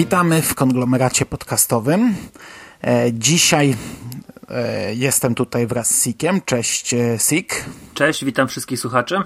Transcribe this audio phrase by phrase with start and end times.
[0.00, 2.14] Witamy w konglomeracie podcastowym.
[2.84, 3.74] E, dzisiaj
[4.48, 6.40] e, jestem tutaj wraz z Sikiem.
[6.44, 7.64] Cześć e, Sik.
[7.94, 9.22] Cześć, witam wszystkich słuchaczy.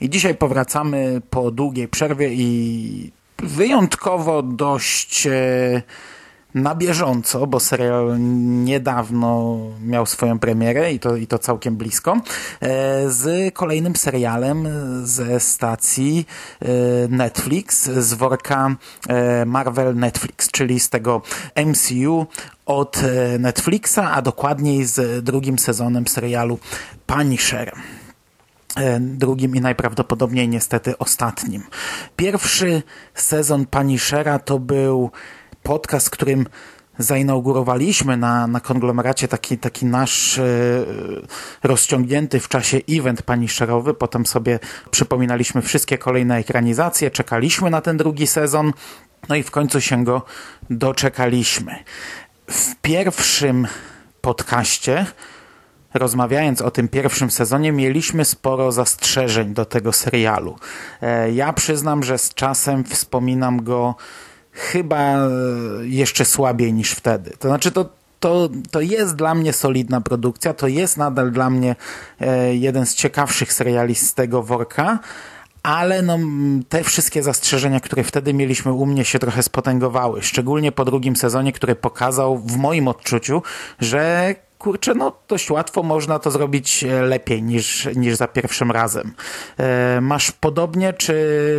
[0.00, 5.28] I dzisiaj powracamy po długiej przerwie i wyjątkowo dość
[6.56, 8.16] na bieżąco, bo serial
[8.64, 12.20] niedawno miał swoją premierę i to, i to całkiem blisko,
[13.06, 14.68] z kolejnym serialem
[15.06, 16.26] ze stacji
[17.08, 18.76] Netflix, z worka
[19.46, 21.22] Marvel Netflix, czyli z tego
[21.66, 22.26] MCU
[22.66, 23.02] od
[23.38, 26.58] Netflixa, a dokładniej z drugim sezonem serialu
[27.06, 27.76] Punisher
[29.00, 31.62] drugim i najprawdopodobniej niestety ostatnim.
[32.16, 32.82] Pierwszy
[33.14, 35.10] sezon Punishera to był
[35.66, 36.46] podcast, którym
[36.98, 40.44] zainaugurowaliśmy na, na konglomeracie taki, taki nasz e,
[41.62, 43.94] rozciągnięty w czasie event paniszerowy.
[43.94, 44.58] Potem sobie
[44.90, 48.72] przypominaliśmy wszystkie kolejne ekranizacje, czekaliśmy na ten drugi sezon,
[49.28, 50.22] no i w końcu się go
[50.70, 51.76] doczekaliśmy.
[52.50, 53.66] W pierwszym
[54.20, 55.06] podcaście
[55.94, 60.58] rozmawiając o tym pierwszym sezonie, mieliśmy sporo zastrzeżeń do tego serialu.
[61.02, 63.94] E, ja przyznam, że z czasem wspominam go
[64.56, 65.28] chyba e,
[65.82, 67.30] jeszcze słabiej niż wtedy.
[67.38, 67.88] To znaczy, to,
[68.20, 71.76] to, to jest dla mnie solidna produkcja, to jest nadal dla mnie
[72.20, 74.98] e, jeden z ciekawszych seriali z tego worka,
[75.62, 76.18] ale no,
[76.68, 81.52] te wszystkie zastrzeżenia, które wtedy mieliśmy u mnie się trochę spotęgowały, szczególnie po drugim sezonie,
[81.52, 83.42] który pokazał w moim odczuciu,
[83.80, 89.12] że kurczę, no dość łatwo można to zrobić e, lepiej niż, niż za pierwszym razem.
[89.58, 91.14] E, masz podobnie, czy,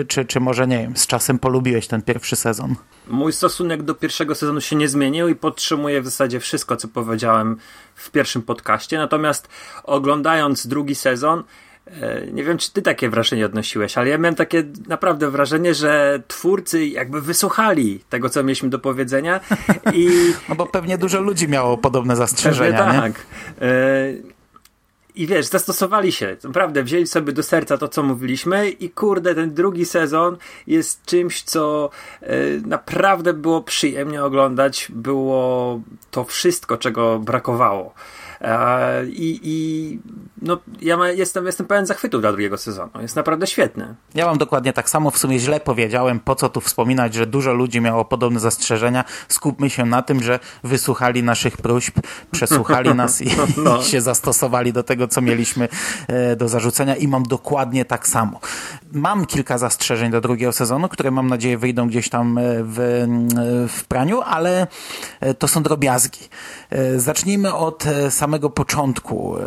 [0.08, 2.76] czy, czy może nie wiem, z czasem polubiłeś ten pierwszy sezon?
[3.08, 7.58] Mój stosunek do pierwszego sezonu się nie zmienił i podtrzymuję w zasadzie wszystko, co powiedziałem
[7.96, 8.98] w pierwszym podcaście.
[8.98, 9.48] Natomiast
[9.84, 11.44] oglądając drugi sezon,
[12.32, 16.88] nie wiem, czy ty takie wrażenie odnosiłeś, ale ja miałem takie naprawdę wrażenie, że twórcy
[16.88, 19.40] jakby wysłuchali tego, co mieliśmy do powiedzenia
[19.94, 20.10] i...
[20.50, 23.12] No bo pewnie dużo ludzi miało podobne zastrzeżenia, pewnie tak.
[23.62, 24.38] Nie?
[25.18, 29.54] I wiesz, zastosowali się, naprawdę wzięli sobie do serca to, co mówiliśmy i kurde, ten
[29.54, 30.38] drugi sezon
[30.68, 31.90] jest czymś, co
[32.66, 35.82] naprawdę było przyjemnie oglądać, było
[36.12, 37.94] to wszystko, czego brakowało.
[38.42, 40.00] E, I, i
[40.42, 42.92] no, ja jestem, jestem pełen zachwytu dla drugiego sezonu.
[43.02, 43.96] Jest naprawdę świetny.
[44.16, 45.12] Ja mam dokładnie tak samo.
[45.12, 46.20] W sumie źle powiedziałem.
[46.20, 49.04] Po co tu wspominać, że dużo ludzi miało podobne zastrzeżenia.
[49.28, 52.00] Skupmy się na tym, że wysłuchali naszych próśb,
[52.32, 53.82] przesłuchali nas i, no.
[53.82, 55.70] i się zastosowali do tego, co mieliśmy
[56.08, 56.96] e, do zarzucenia.
[56.96, 58.40] I mam dokładnie tak samo.
[58.92, 63.06] Mam kilka zastrzeżeń do drugiego sezonu, które mam nadzieję wyjdą gdzieś tam e, w,
[63.70, 64.68] w praniu, ale
[65.40, 66.30] to są drobiazgi.
[66.98, 69.42] Zacznijmy od samego samego początku, e,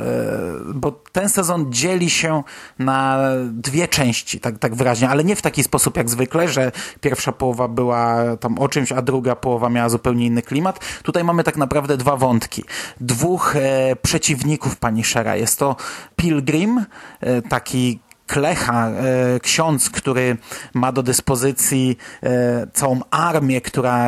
[0.80, 2.42] bo ten sezon dzieli się
[2.78, 3.18] na
[3.50, 7.68] dwie części, tak, tak wyraźnie, ale nie w taki sposób jak zwykle, że pierwsza połowa
[7.68, 10.80] była tam o czymś, a druga połowa miała zupełnie inny klimat.
[11.02, 12.64] Tutaj mamy tak naprawdę dwa wątki.
[13.00, 15.36] Dwóch e, przeciwników Punishera.
[15.36, 15.76] Jest to
[16.16, 16.84] Pilgrim,
[17.20, 20.36] e, taki Klecha, e, ksiądz, który
[20.74, 24.06] ma do dyspozycji e, całą armię, która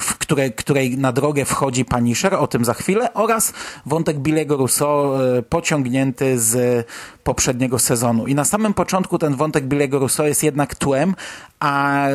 [0.00, 3.52] w której, której na drogę wchodzi Punisher, o tym za chwilę, oraz
[3.86, 5.12] wątek Billy'ego Rousseau
[5.48, 6.86] pociągnięty z
[7.24, 8.26] poprzedniego sezonu.
[8.26, 11.14] I na samym początku ten wątek Billy'ego Rousseau jest jednak tłem,
[11.60, 12.12] a e,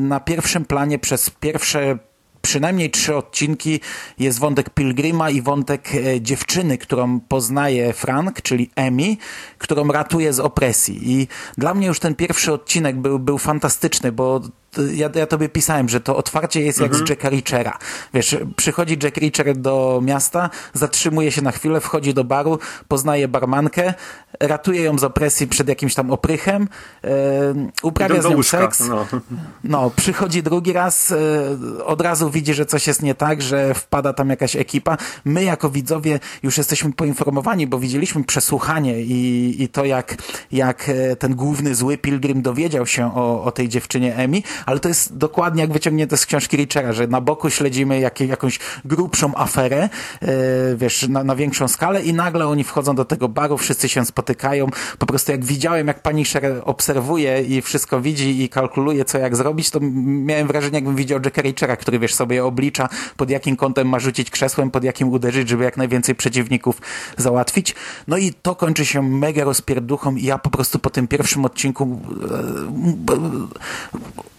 [0.00, 1.98] na pierwszym planie przez pierwsze
[2.42, 3.80] przynajmniej trzy odcinki
[4.18, 9.16] jest wątek Pilgrima i wątek e, dziewczyny, którą poznaje Frank, czyli Emmy,
[9.58, 11.12] którą ratuje z opresji.
[11.12, 11.28] I
[11.58, 14.40] dla mnie już ten pierwszy odcinek był, był fantastyczny, bo
[14.94, 17.06] ja, ja tobie pisałem, że to otwarcie jest jak mhm.
[17.06, 17.78] z Jacka Reachera.
[18.14, 23.94] Wiesz, przychodzi Jack Reacher do miasta, zatrzymuje się na chwilę, wchodzi do baru, poznaje barmankę,
[24.40, 26.68] ratuje ją z opresji przed jakimś tam oprychem,
[27.04, 27.08] e,
[27.82, 28.80] uprawia z nią seks.
[28.88, 29.06] No.
[29.64, 29.90] no.
[29.96, 34.30] przychodzi drugi raz, e, od razu widzi, że coś jest nie tak, że wpada tam
[34.30, 34.96] jakaś ekipa.
[35.24, 40.14] My jako widzowie już jesteśmy poinformowani, bo widzieliśmy przesłuchanie i, i to, jak,
[40.52, 44.88] jak e, ten główny zły Pilgrim dowiedział się o, o tej dziewczynie Emi, ale to
[44.88, 49.88] jest dokładnie jak wyciągnięte z książki Richera, że na boku śledzimy jak, jakąś grubszą aferę,
[50.22, 50.28] yy,
[50.76, 54.66] wiesz, na, na większą skalę i nagle oni wchodzą do tego baru, wszyscy się spotykają.
[54.98, 59.36] Po prostu jak widziałem, jak pani Sher obserwuje i wszystko widzi i kalkuluje, co jak
[59.36, 63.88] zrobić, to miałem wrażenie, jakbym widział Jacka Richera, który, wiesz, sobie oblicza, pod jakim kątem
[63.88, 66.80] ma rzucić krzesłem, pod jakim uderzyć, żeby jak najwięcej przeciwników
[67.16, 67.74] załatwić.
[68.08, 72.00] No i to kończy się mega rozpierduchą i ja po prostu po tym pierwszym odcinku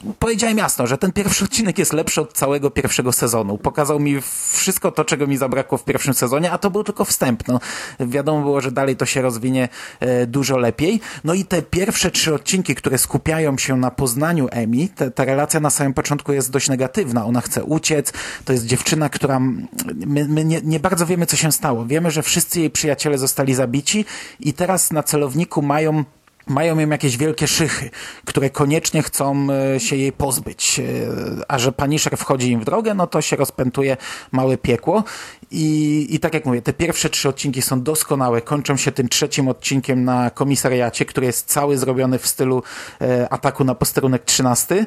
[0.06, 3.57] e, powiedziałem jasno, że ten pierwszy odcinek jest lepszy od całego pierwszego sezonu.
[3.57, 4.21] Pokazał mi
[4.51, 7.47] wszystko to, czego mi zabrakło w pierwszym sezonie, a to był tylko wstęp.
[7.47, 7.59] No,
[8.00, 9.69] wiadomo było, że dalej to się rozwinie
[10.00, 11.01] e, dużo lepiej.
[11.23, 15.59] No i te pierwsze trzy odcinki, które skupiają się na poznaniu Emi, te, ta relacja
[15.59, 17.25] na samym początku jest dość negatywna.
[17.25, 18.13] Ona chce uciec,
[18.45, 21.85] to jest dziewczyna, która my, my nie, nie bardzo wiemy, co się stało.
[21.85, 24.06] Wiemy, że wszyscy jej przyjaciele zostali zabici
[24.39, 26.03] i teraz na celowniku mają
[26.49, 27.89] mają ją jakieś wielkie szychy,
[28.25, 30.79] które koniecznie chcą e, się jej pozbyć.
[30.79, 30.83] E,
[31.47, 33.97] a że Punisher wchodzi im w drogę, no to się rozpętuje
[34.31, 35.03] małe piekło.
[35.51, 38.41] I, I tak jak mówię, te pierwsze trzy odcinki są doskonałe.
[38.41, 42.63] Kończą się tym trzecim odcinkiem na komisariacie, który jest cały zrobiony w stylu
[43.01, 44.75] e, ataku na posterunek 13.
[44.75, 44.85] E,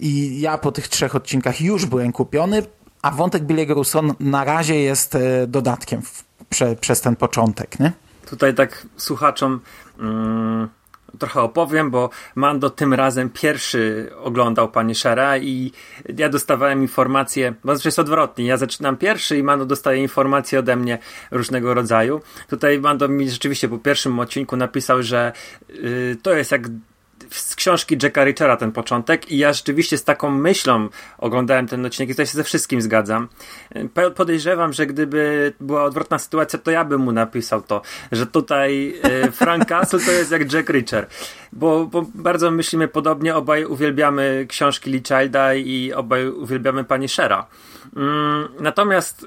[0.00, 2.62] I ja po tych trzech odcinkach już byłem kupiony,
[3.02, 7.92] a wątek Billy'ego Russo na razie jest dodatkiem w, prze, przez ten początek, nie?
[8.30, 9.60] Tutaj tak słuchaczom
[10.00, 10.68] mm,
[11.18, 15.72] trochę opowiem, bo Mando tym razem pierwszy oglądał Pani Shera i
[16.16, 20.76] ja dostawałem informacje, bo zazwyczaj jest odwrotnie, ja zaczynam pierwszy i Mando dostaje informacje ode
[20.76, 20.98] mnie
[21.30, 22.20] różnego rodzaju.
[22.48, 25.32] Tutaj Mando mi rzeczywiście po pierwszym odcinku napisał, że
[25.70, 26.62] y, to jest jak
[27.30, 30.88] z książki Jacka Richera ten początek i ja rzeczywiście z taką myślą
[31.18, 33.28] oglądałem ten odcinek i tutaj się ze wszystkim zgadzam.
[34.14, 37.82] Podejrzewam, że gdyby była odwrotna sytuacja, to ja bym mu napisał to,
[38.12, 41.06] że tutaj e, Frank Castle to jest jak Jack Richer,
[41.52, 47.46] bo, bo bardzo myślimy podobnie, obaj uwielbiamy książki Lee Childa i obaj uwielbiamy pani Shera.
[47.96, 49.26] Mm, natomiast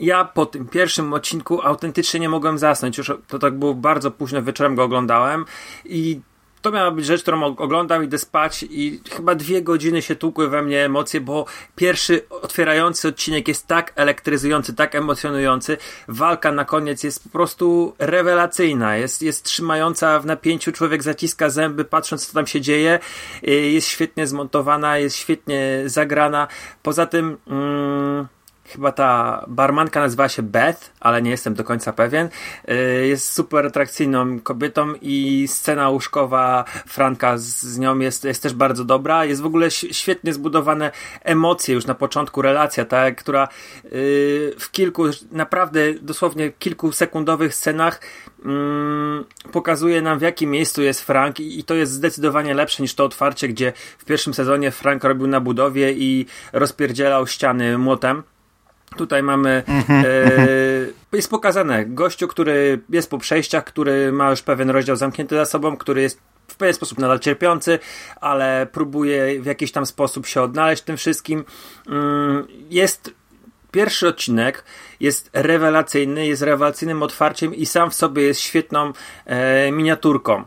[0.00, 2.98] ja po tym pierwszym odcinku autentycznie nie mogłem zasnąć.
[2.98, 5.44] Już to tak było bardzo późno wieczorem go oglądałem
[5.84, 6.20] i
[6.62, 10.62] to miała być rzecz, którą oglądam, idę spać i chyba dwie godziny się tłukły we
[10.62, 15.76] mnie emocje, bo pierwszy otwierający odcinek jest tak elektryzujący, tak emocjonujący.
[16.08, 21.84] Walka na koniec jest po prostu rewelacyjna, jest, jest trzymająca w napięciu, człowiek zaciska zęby
[21.84, 22.98] patrząc co tam się dzieje,
[23.48, 26.48] y, jest świetnie zmontowana, jest świetnie zagrana.
[26.82, 27.36] Poza tym...
[27.46, 28.26] Mm,
[28.64, 32.28] chyba ta barmanka nazywa się Beth, ale nie jestem do końca pewien.
[32.68, 38.84] Y, jest super atrakcyjną kobietą i scena łóżkowa Franka z nią jest, jest też bardzo
[38.84, 39.24] dobra.
[39.24, 40.90] Jest w ogóle świetnie zbudowane
[41.22, 43.48] emocje już na początku, relacja, tak, która
[43.84, 48.00] y, w kilku, naprawdę dosłownie kilku sekundowych scenach
[48.44, 53.04] mm, pokazuje nam w jakim miejscu jest Frank i to jest zdecydowanie lepsze niż to
[53.04, 58.22] otwarcie, gdzie w pierwszym sezonie Frank robił na budowie i rozpierdzielał ściany młotem.
[58.96, 59.62] Tutaj mamy.
[59.68, 60.04] Mhm,
[61.12, 65.44] e, jest pokazane gościu, który jest po przejściach, który ma już pewien rozdział zamknięty za
[65.44, 67.78] sobą, który jest w pewien sposób nadal cierpiący,
[68.20, 71.44] ale próbuje w jakiś tam sposób się odnaleźć w tym wszystkim.
[71.88, 73.14] Mm, jest
[73.70, 74.64] pierwszy odcinek
[75.00, 78.92] jest rewelacyjny, jest rewelacyjnym otwarciem i sam w sobie jest świetną
[79.26, 80.44] e, miniaturką.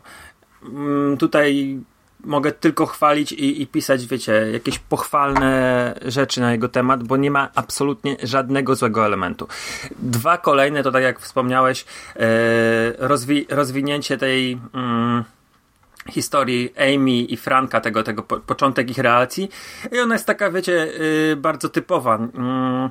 [0.64, 1.80] Mm, tutaj
[2.26, 7.32] mogę tylko chwalić i, i, pisać, wiecie, jakieś pochwalne rzeczy na jego temat, bo nie
[7.32, 9.48] ma absolutnie żadnego złego elementu.
[10.00, 11.86] Dwa kolejne to, tak jak wspomniałeś,
[12.16, 12.28] e,
[12.98, 14.60] rozwi rozwinięcie tej.
[14.74, 15.24] Mm,
[16.12, 19.50] historii Amy i Franka, tego, tego po początek ich relacji.
[19.92, 22.20] I ona jest taka, wiecie, yy, bardzo typowa.
[22.20, 22.90] Yy,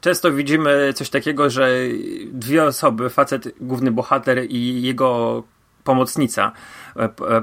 [0.00, 1.70] często widzimy coś takiego, że
[2.32, 5.42] dwie osoby, facet, główny bohater i jego
[5.84, 6.52] pomocnica,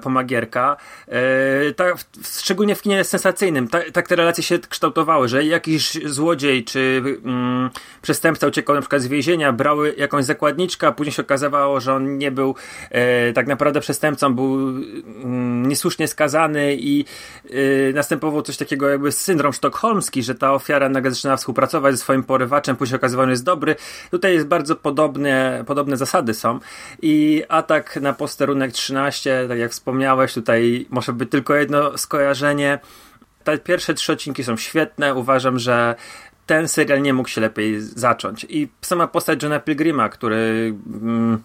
[0.04, 0.78] pomagierka.
[1.08, 1.86] E, ta,
[2.24, 3.68] szczególnie w kinie sensacyjnym.
[3.68, 7.70] Ta, tak te relacje się kształtowały, że jakiś złodziej czy mm,
[8.02, 12.18] przestępca uciekał na przykład z więzienia, brały jakąś zakładniczkę, a później się okazywało, że on
[12.18, 12.56] nie był
[12.92, 17.06] e, tak naprawdę przestępcą, był mm, niesłusznie skazany i
[17.50, 22.24] e, następował coś takiego jakby syndrom sztokholmski, że ta ofiara nagle zaczyna współpracować ze swoim
[22.24, 23.76] porywaczem, później okazywało, że jest dobry.
[24.12, 26.60] Tutaj jest bardzo podobne, podobne zasady są
[27.02, 32.80] i atak na posterunek 13 tak jak wspomniałeś, tutaj może być tylko jedno skojarzenie.
[33.44, 35.16] Te pierwsze trzy odcinki są świetne.
[35.16, 35.96] Uważam, że
[36.46, 38.46] ten serial nie mógł się lepiej zacząć.
[38.50, 40.74] I sama postać Johna Pilgrima, który.
[40.88, 41.42] Mm,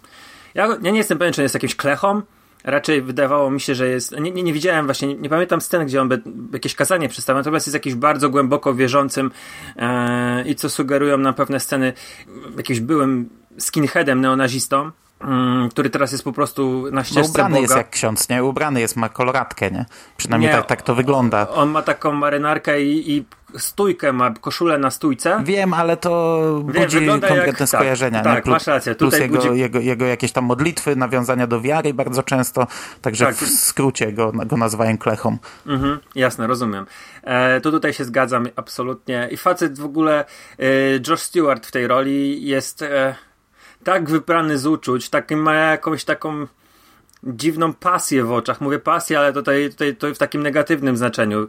[0.55, 2.23] ja, ja, nie jestem pewien, czy on jest jakimś klechą.
[2.65, 4.21] Raczej wydawało mi się, że jest.
[4.21, 7.41] Nie, nie, nie widziałem właśnie, nie, nie, pamiętam sceny, gdzie on by jakieś kazanie przedstawiał,
[7.41, 9.31] natomiast jest jakiś bardzo głęboko wierzącym
[9.77, 11.93] e, i co sugerują na pewne sceny
[12.57, 13.29] jakimś byłym
[13.59, 14.91] skinheadem, neonazistą
[15.71, 17.61] który teraz jest po prostu na No, ścieżce ubrany Boga.
[17.62, 18.45] jest jak ksiądz, nie?
[18.45, 19.85] Ubrany jest, ma koloratkę, nie?
[20.17, 21.49] Przynajmniej Nie, tak, tak to wygląda.
[21.49, 23.25] On ma taką marynarkę i, i
[23.59, 25.41] stójkę, ma koszulę na stójce.
[25.45, 28.23] Wiem, ale to budzi wygląda jak- konkretne tak, skojarzenia.
[28.23, 28.43] tak, nie?
[28.43, 31.95] Plus, masz rację, plus tutaj jego, budzi- jego, jego jakieś tam modlitwy, nawiązania do wiary
[31.95, 32.67] bardzo często,
[33.02, 33.35] także Tak.
[33.35, 35.37] w skrócie go, go nazywają klechą.
[35.67, 36.87] Mhm, jasne, rozumiem.
[37.23, 39.29] E, to tutaj się zgadzam absolutnie.
[39.31, 40.25] I facet w ogóle,
[40.59, 40.64] e,
[41.09, 43.14] Josh Stewart w tej roli jest e,
[43.85, 46.47] tak wyprany z uczuć, taki ma jakąś taką
[47.25, 48.61] dziwną pasję w oczach.
[48.61, 51.47] Mówię pasję, ale tutaj, tutaj to w takim negatywnym znaczeniu.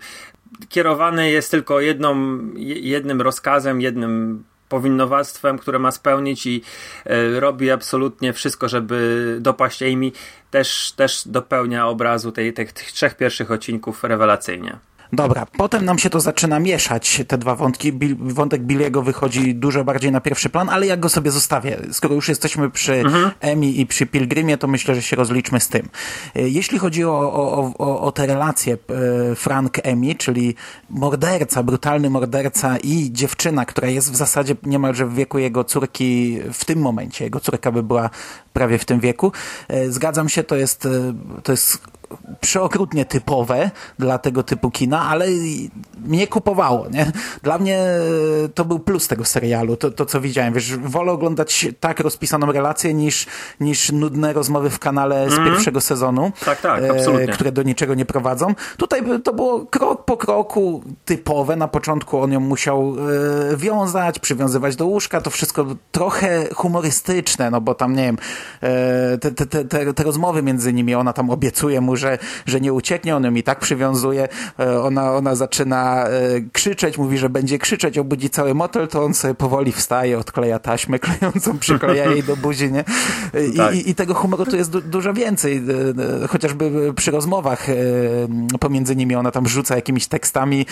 [0.69, 6.61] Kierowany jest tylko jedną, je- jednym rozkazem, jednym powinowactwem, które ma spełnić i
[7.05, 10.11] e, robi absolutnie wszystko, żeby dopaść Amy.
[10.51, 14.77] Też, też dopełnia obrazu tej, tych trzech pierwszych odcinków rewelacyjnie.
[15.13, 17.93] Dobra, potem nam się to zaczyna mieszać, te dwa wątki.
[17.93, 21.77] Bil, wątek Billiego wychodzi dużo bardziej na pierwszy plan, ale ja go sobie zostawię.
[21.91, 23.31] Skoro już jesteśmy przy Mhm.
[23.41, 25.89] Emi i przy Pilgrimie, to myślę, że się rozliczmy z tym.
[26.35, 30.55] E, Jeśli chodzi o, o, o, o te relacje e, Frank-Emi, czyli
[30.89, 36.65] morderca, brutalny morderca i dziewczyna, która jest w zasadzie niemalże w wieku jego córki w
[36.65, 37.23] tym momencie.
[37.23, 38.09] Jego córka by była
[38.53, 39.31] prawie w tym wieku.
[39.67, 40.87] E, Zgadzam się, to jest,
[41.43, 41.81] to jest
[42.41, 45.25] przeokrutnie typowe dla tego typu kina, ale
[46.05, 47.11] mnie kupowało, nie?
[47.43, 50.53] Dla mnie e, to był plus tego serialu, to, to co widziałem.
[50.53, 53.25] Wiesz, wolę oglądać tak rozpisaną relację niż,
[53.59, 56.31] niż nudne rozmowy w kanale z pierwszego sezonu.
[56.45, 57.33] Tak, tak, e, absolutnie.
[57.33, 58.55] Które do niczego nie prowadzą.
[58.77, 61.55] Tutaj to było krok po kroku typowe.
[61.55, 62.95] Na początku on ją musiał
[63.51, 65.21] e, wiązać, przywiązywać do łóżka.
[65.21, 68.17] To wszystko trochę humorystyczne, no bo tam, nie wiem,
[69.21, 72.02] te, te, te, te rozmowy między nimi, ona tam obiecuje mu, że,
[72.45, 74.27] że nie ucieknie, on ją i tak przywiązuje.
[74.59, 76.09] E, ona, ona zaczyna e,
[76.51, 80.99] krzyczeć, mówi, że będzie krzyczeć, obudzi cały motel, to on sobie powoli wstaje, odkleja taśmę
[80.99, 82.83] klejącą, przykleja jej do buzi, nie?
[83.53, 83.75] I, Tak.
[83.75, 85.57] i, i tego humoru tu jest du dużo więcej.
[86.23, 87.67] E, Chociażby przy rozmowach
[88.59, 90.65] pomiędzy nimi ona tam rzuca jakimiś tekstami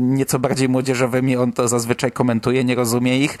[0.00, 3.38] nieco bardziej młodzieżowymi, on to zazwyczaj komentuje, nie rozumie ich.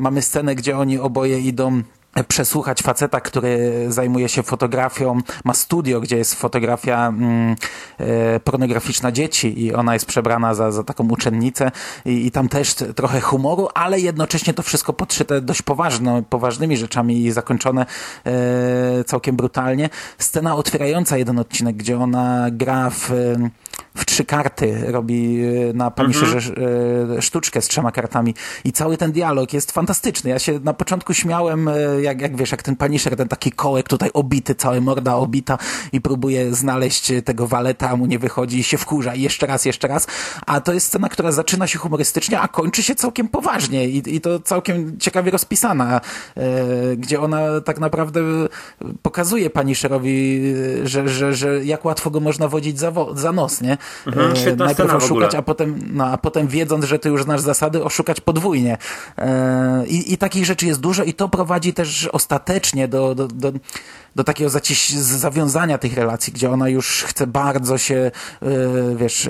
[0.00, 1.82] Mamy scenę, gdzie oni oboje idą
[2.28, 7.56] przesłuchać faceta, który zajmuje się fotografią, ma studio, gdzie jest fotografia mm,
[7.98, 11.70] e, pornograficzna dzieci i ona jest przebrana za, za taką uczennicę
[12.04, 17.24] i, i tam też trochę humoru, ale jednocześnie to wszystko podszyte dość poważno, poważnymi rzeczami
[17.24, 17.86] i zakończone
[18.26, 19.90] e, całkiem brutalnie.
[20.18, 23.10] Scena otwierająca jeden odcinek, gdzie ona gra w,
[23.96, 26.24] w trzy karty, robi e, na pamięci
[27.16, 30.30] e, sztuczkę z trzema kartami i cały ten dialog jest fantastyczny.
[30.30, 33.88] Ja się na początku śmiałem, e, jak, jak wiesz, jak ten paniszer, ten taki kołek
[33.88, 35.58] tutaj obity, cała morda obita
[35.92, 39.64] i próbuje znaleźć tego waleta, a mu nie wychodzi i się wkurza i jeszcze raz,
[39.64, 40.06] jeszcze raz.
[40.46, 44.20] A to jest scena, która zaczyna się humorystycznie, a kończy się całkiem poważnie i, i
[44.20, 46.00] to całkiem ciekawie rozpisana,
[46.96, 48.20] gdzie ona tak naprawdę
[49.02, 50.42] pokazuje paniszerowi,
[50.82, 53.78] e, że, że, że jak łatwo go można wodzić za, za nos, nie?
[54.06, 57.84] Mhm, świetna najpierw oszukać, a potem, no, a potem wiedząc, że ty już znasz zasady,
[57.84, 58.78] oszukać podwójnie.
[59.18, 63.52] E, I, I takich rzeczy jest dużo i to prowadzi też ostatecznie do, do, do,
[64.16, 68.10] do takiego zacieś, z- zawiązania tych relacji, gdzie ona już chce bardzo się,
[68.42, 68.48] e,
[68.96, 69.28] wiesz...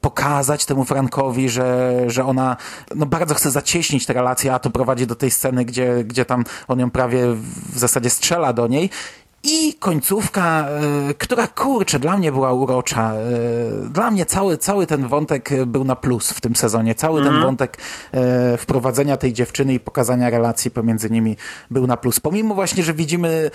[0.00, 2.56] pokazać temu Frankowi, że, że ona
[2.94, 6.44] no bardzo chce zacieśnić te relacje, a to prowadzi do tej sceny, gdzie, gdzie tam
[6.68, 7.26] on ją prawie
[7.72, 8.90] w zasadzie strzela do niej.
[9.44, 13.12] I końcówka, e, która kurczę, dla mnie była urocza.
[13.14, 16.94] E, Dla mnie cały, cały ten wątek e, był na plus w tym sezonie.
[16.94, 17.78] Cały ten wątek
[18.12, 21.36] e, wprowadzenia tej dziewczyny i pokazania relacji pomiędzy nimi
[21.70, 22.20] był na plus.
[22.20, 23.50] Pomimo właśnie, że widzimy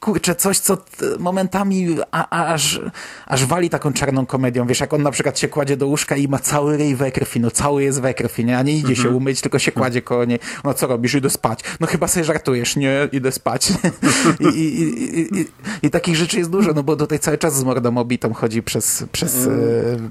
[0.00, 0.78] kurczę coś, co
[1.18, 2.80] momentami a, a, aż,
[3.26, 4.66] aż wali taką czarną komedią.
[4.66, 7.40] Wiesz, jak on na przykład się kładzie do łóżka i ma cały ryj we krwi,
[7.40, 8.58] no cały jest we krwi, nie?
[8.58, 10.38] A nie idzie się umyć, tylko się kładzie koło niej.
[10.64, 11.14] No co robisz?
[11.14, 11.60] Idę spać.
[11.80, 12.76] No chyba sobie żartujesz.
[12.76, 13.72] Nie, idę spać.
[14.54, 15.46] I, i, i, i, i,
[15.82, 19.04] I takich rzeczy jest dużo, no bo tutaj cały czas z mordą obitą chodzi przez,
[19.12, 19.50] przez, e,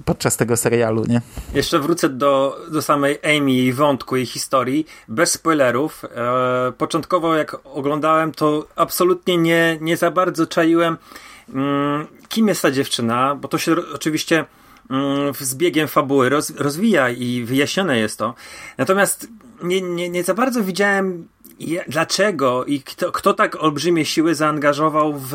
[0.05, 1.21] podczas tego serialu, nie?
[1.53, 6.05] Jeszcze wrócę do, do samej Amy, jej wątku, jej historii, bez spoilerów.
[6.05, 10.97] E, początkowo jak oglądałem, to absolutnie nie, nie za bardzo czaiłem,
[11.53, 14.45] mm, kim jest ta dziewczyna, bo to się oczywiście
[14.89, 18.33] mm, z biegiem fabuły roz, rozwija i wyjaśnione jest to.
[18.77, 19.27] Natomiast
[19.63, 21.27] nie, nie, nie za bardzo widziałem
[21.87, 25.33] dlaczego i kto, kto tak olbrzymie siły zaangażował w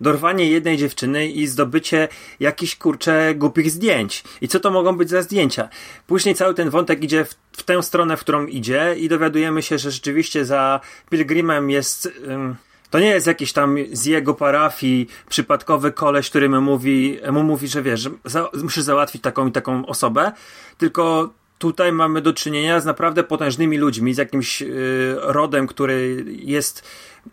[0.00, 2.08] dorwanie jednej dziewczyny i zdobycie
[2.40, 4.24] jakichś kurcze głupich zdjęć.
[4.40, 5.68] I co to mogą być za zdjęcia?
[6.06, 9.78] Później cały ten wątek idzie w, w tę stronę, w którą idzie i dowiadujemy się,
[9.78, 10.80] że rzeczywiście za
[11.10, 12.08] Pilgrimem jest...
[12.28, 12.56] Ym,
[12.90, 17.68] to nie jest jakiś tam z jego parafii przypadkowy koleś, który mu mówi, mu mówi
[17.68, 20.32] że wiesz, że za, musisz załatwić taką i taką osobę,
[20.78, 26.84] tylko tutaj mamy do czynienia z naprawdę potężnymi ludźmi, z jakimś y, rodem, który jest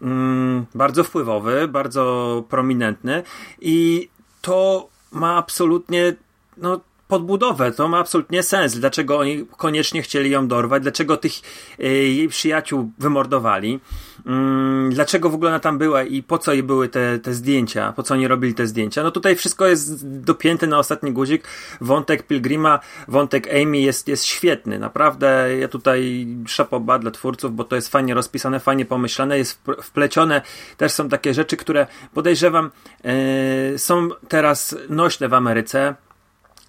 [0.02, 3.24] mm, bardzo wpływowy, bardzo prominentny
[3.62, 4.10] i
[4.42, 6.16] to ma absolutnie
[6.58, 7.72] no, podbudowę.
[7.72, 8.76] To ma absolutnie sens.
[8.76, 10.84] Dlaczego oni koniecznie chcieli ją dorwać?
[10.84, 11.34] Dlaczego tych
[11.80, 13.80] y, jej przyjaciół wymordowali?
[14.26, 17.94] Mm, dlaczego w ogóle ona tam była i po co jej były te, te zdjęcia?
[17.96, 19.04] Po co oni robili te zdjęcia?
[19.04, 21.48] No tutaj wszystko jest dopięte na ostatni guzik.
[21.82, 24.80] Wątek Pilgrima, wątek Amy jest, jest świetny.
[24.80, 30.42] Naprawdę ja tutaj szapoba dla twórców, bo to jest fajnie rozpisane, fajnie pomyślane, jest wplecione.
[30.78, 32.72] Też są takie rzeczy, które podejrzewam
[33.04, 35.96] yy, są teraz nośne w Ameryce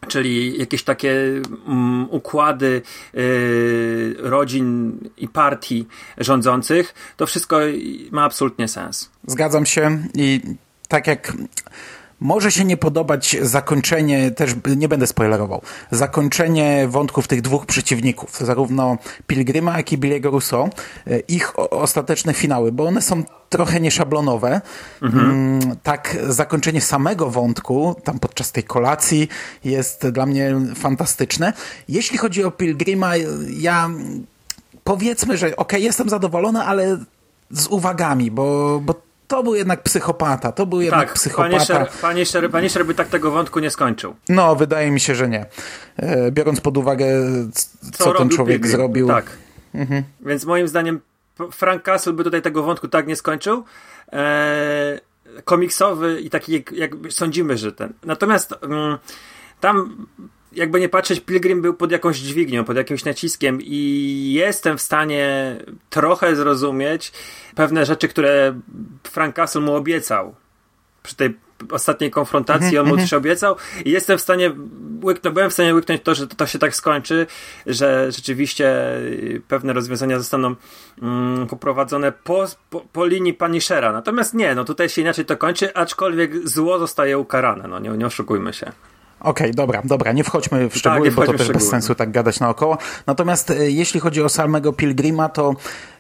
[0.05, 1.15] czyli jakieś takie
[1.67, 2.83] um, układy
[3.15, 5.87] y, rodzin i partii
[6.19, 7.61] rządzących, to wszystko
[8.11, 9.11] ma absolutnie sens.
[9.27, 10.41] Zgadzam się i
[10.89, 11.33] tak jak
[12.25, 18.99] może się nie podobać zakończenie, też nie będę spoilerował, zakończenie wątków tych dwóch przeciwników, zarówno
[19.27, 20.71] Pilgrima, jak i Billy'ego Rousseau,
[21.07, 24.61] e, ich ostateczne finały, bo one są trochę nieszablonowe.
[25.03, 25.31] Mhm.
[25.31, 29.29] Mm, tak, zakończenie samego wątku, tam podczas tej kolacji,
[29.65, 31.53] jest dla mnie fantastyczne.
[31.89, 33.13] Jeśli chodzi o Pilgrima,
[33.51, 33.91] ja
[34.85, 36.99] powiedzmy, że okej, okay, jestem zadowolony, ale
[37.51, 38.95] z uwagami, bo, bo
[39.29, 41.87] to był jednak psychopata, to był jednak tak, psychopata.
[42.03, 44.15] Panie Szer, panie Szer by tak tego wątku nie skończył.
[44.29, 45.47] No, wydaje mi się, że nie.
[45.97, 47.07] E, biorąc pod uwagę,
[47.53, 48.73] co, co ten człowiek Pilgrim.
[48.73, 49.09] zrobił.
[49.09, 49.31] Tak.
[49.75, 50.03] Mhm.
[50.21, 51.01] Więc moim zdaniem
[51.53, 53.65] Frank Castle by tutaj tego wątku tak nie skończył.
[54.13, 55.01] E,
[55.45, 57.93] komiksowy i taki, jak, jak, sądzimy, że ten.
[58.05, 58.99] Natomiast mm,
[59.61, 60.07] tam
[60.57, 65.57] jakby nie patrzeć, Pilgrim był pod jakąś dźwignią, pod jakimś naciskiem i jestem w stanie
[65.91, 67.13] trochę zrozumieć
[67.55, 68.61] pewne rzeczy, które
[69.05, 70.35] Frank Castle mu obiecał
[71.03, 71.35] przy tej
[71.71, 74.53] ostatniej konfrontacji, on mu mhm, coś obiecał i jestem w stanie
[75.05, 77.27] łyknąć, byłem w stanie łyknąć to, że to się tak skończy,
[77.67, 78.75] że rzeczywiście
[79.49, 80.55] pewne rozwiązania zostaną
[81.03, 83.93] mm, poprowadzone po, po, po linii Punishera.
[83.93, 88.07] Natomiast nie, no tutaj się inaczej to kończy, aczkolwiek zło zostaje ukarane, no nie, nie
[88.07, 88.73] oszukujmy się.
[89.25, 92.11] Okej, okay, dobra, dobra, nie wchodźmy w szczegóły, tak, bo to też bez sensu tak
[92.11, 92.79] gadać naokoło.
[93.07, 95.55] Natomiast e, jeśli chodzi o samego Pilgrima, to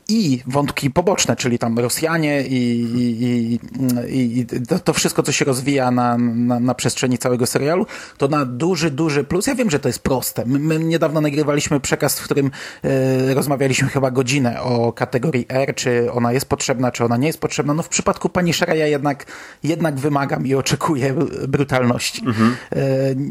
[0.08, 3.60] i wątki poboczne, czyli tam Rosjanie i, i,
[4.08, 4.46] i, i
[4.84, 7.86] to wszystko, co się rozwija na, na, na, przestrzeni całego serialu,
[8.18, 9.46] to na duży, duży plus.
[9.46, 10.44] Ja wiem, że to jest proste.
[10.46, 12.50] My, my niedawno nagrywaliśmy przekaz, w którym
[12.84, 17.40] e, rozmawialiśmy chyba godzinę o kategorii R, czy ona jest potrzebna, czy ona nie jest
[17.40, 17.74] potrzebna.
[17.74, 19.26] No w przypadku pani Szera ja jednak,
[19.62, 21.14] jednak wymagam i oczekuję
[21.48, 22.22] brutalności.
[22.26, 22.56] Mhm.
[22.72, 22.78] E,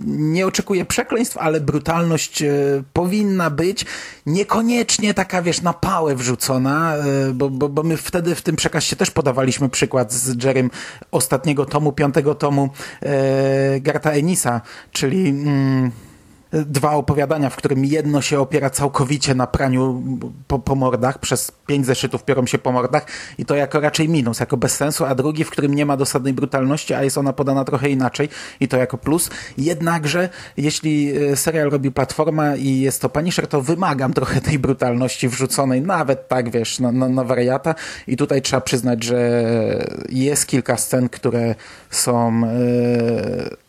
[0.05, 2.53] nie oczekuję przekleństw, ale brutalność e,
[2.93, 3.85] powinna być.
[4.25, 8.95] Niekoniecznie taka, wiesz, na pałę wrzucona, E, bo, bo, bo my wtedy w tym przekazie
[8.95, 10.69] też podawaliśmy przykład z Jerem
[11.11, 12.69] ostatniego tomu, piątego tomu
[13.01, 15.29] e, Garta Enisa, czyli...
[15.29, 15.91] Mm,
[16.53, 20.03] dwa opowiadania, w którym jedno się opiera całkowicie na praniu
[20.47, 23.05] po, po mordach, przez pięć zeszytów piorą się po mordach
[23.37, 26.33] i to jako raczej minus, jako bez sensu, a drugi, w którym nie ma dosadnej
[26.33, 29.29] brutalności, a jest ona podana trochę inaczej i to jako plus.
[29.57, 35.29] Jednakże, jeśli e, serial robi platforma i jest to Punisher, to wymagam trochę tej brutalności
[35.29, 37.75] wrzuconej, nawet tak, wiesz, na, na, na wariata
[38.07, 39.43] i tutaj trzeba przyznać, że
[40.09, 41.55] jest kilka scen, które
[41.89, 43.62] są yy,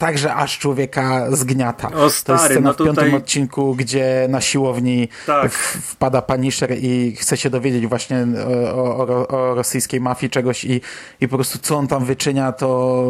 [0.00, 1.90] także aż człowieka zgniata.
[1.92, 2.94] O, stary, to jest scena no tutaj...
[2.94, 5.52] w piątym odcinku, gdzie na siłowni tak.
[5.52, 8.26] wpada Punisher i chce się dowiedzieć właśnie
[8.74, 10.80] o, o, o, rosyjskiej mafii czegoś i,
[11.20, 13.04] i po prostu co on tam wyczynia, to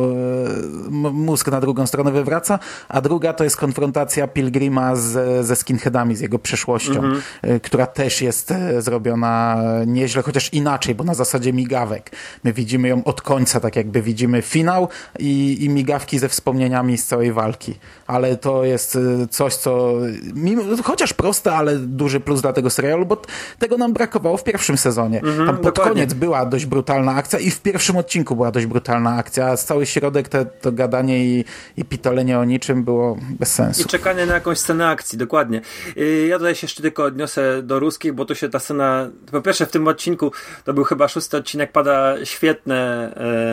[0.91, 6.17] e, mózg na drugą stronę wywraca, a druga to jest konfrontacja Pilgrima z, ze skinheadami,
[6.17, 7.23] z jego przeszłością, mhm.
[7.43, 12.11] E, która też jest e, zrobiona nieźle, chociaż inaczej, bo na zasadzie migawek.
[12.45, 17.07] My widzimy ją od końca, tak jakby widzimy finał i, i migawki ze wspomnienia z
[17.07, 17.75] całej walki.
[18.07, 19.93] Ale to jest y, coś, co
[20.35, 23.23] mimo, chociaż proste, ale duży plus dla tego serialu, bo
[23.59, 25.21] tego nam brakowało w pierwszym sezonie.
[25.21, 25.93] Mhm, Tam pod dokładnie.
[25.93, 29.87] koniec była dość brutalna akcja i w pierwszym odcinku była dość brutalna akcja, a cały
[29.87, 31.45] środek te, to gadanie i,
[31.77, 33.83] i pitolenie o niczym było bez sensu.
[33.83, 35.61] I czekanie na jakąś scenę akcji, dokładnie.
[35.97, 39.43] Y, ja tutaj się jeszcze tylko odniosę do ruskich, bo to się ta scena, po
[39.43, 40.33] pierwsze w tym odcinku,
[40.65, 43.11] to był chyba szósty odcinek, pada świetne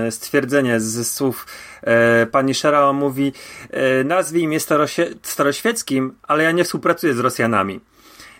[0.07, 1.45] e, stwierdzenie z słów
[1.81, 3.33] e, pani Shera, mówi
[3.69, 4.59] e, nazwij mnie
[5.23, 7.79] staroświeckim, ale ja nie współpracuję z Rosjanami.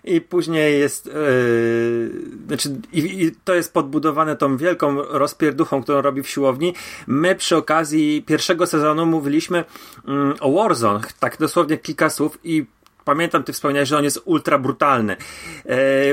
[0.03, 2.11] I później jest, yy,
[2.47, 6.73] znaczy, i, i, to jest podbudowane tą wielką rozpierduchą, którą robi w siłowni.
[7.07, 9.63] My przy okazji pierwszego sezonu mówiliśmy
[10.07, 12.65] yy, o Warzone, tak dosłownie kilka słów i
[13.05, 15.17] pamiętam, ty wspomniałeś, że on jest ultra brutalny.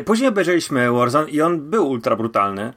[0.04, 2.72] Później obejrzeliśmy Warzone i on był ultra brutalny.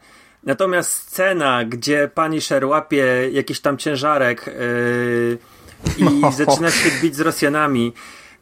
[0.47, 5.38] Natomiast scena, gdzie pani Sher łapie jakiś tam ciężarek yy,
[5.97, 6.31] i no.
[6.31, 7.93] zaczyna się bić z Rosjanami,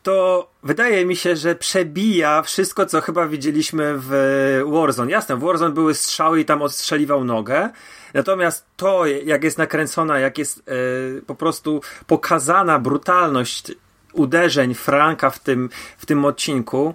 [0.03, 5.11] to wydaje mi się, że przebija wszystko, co chyba widzieliśmy w Warzone.
[5.11, 7.69] Jasne, w Warzone były strzały i tam odstrzeliwał nogę,
[8.13, 13.71] natomiast to, jak jest nakręcona, jak jest e, po prostu pokazana brutalność
[14.13, 16.93] uderzeń Franka w tym, w tym odcinku,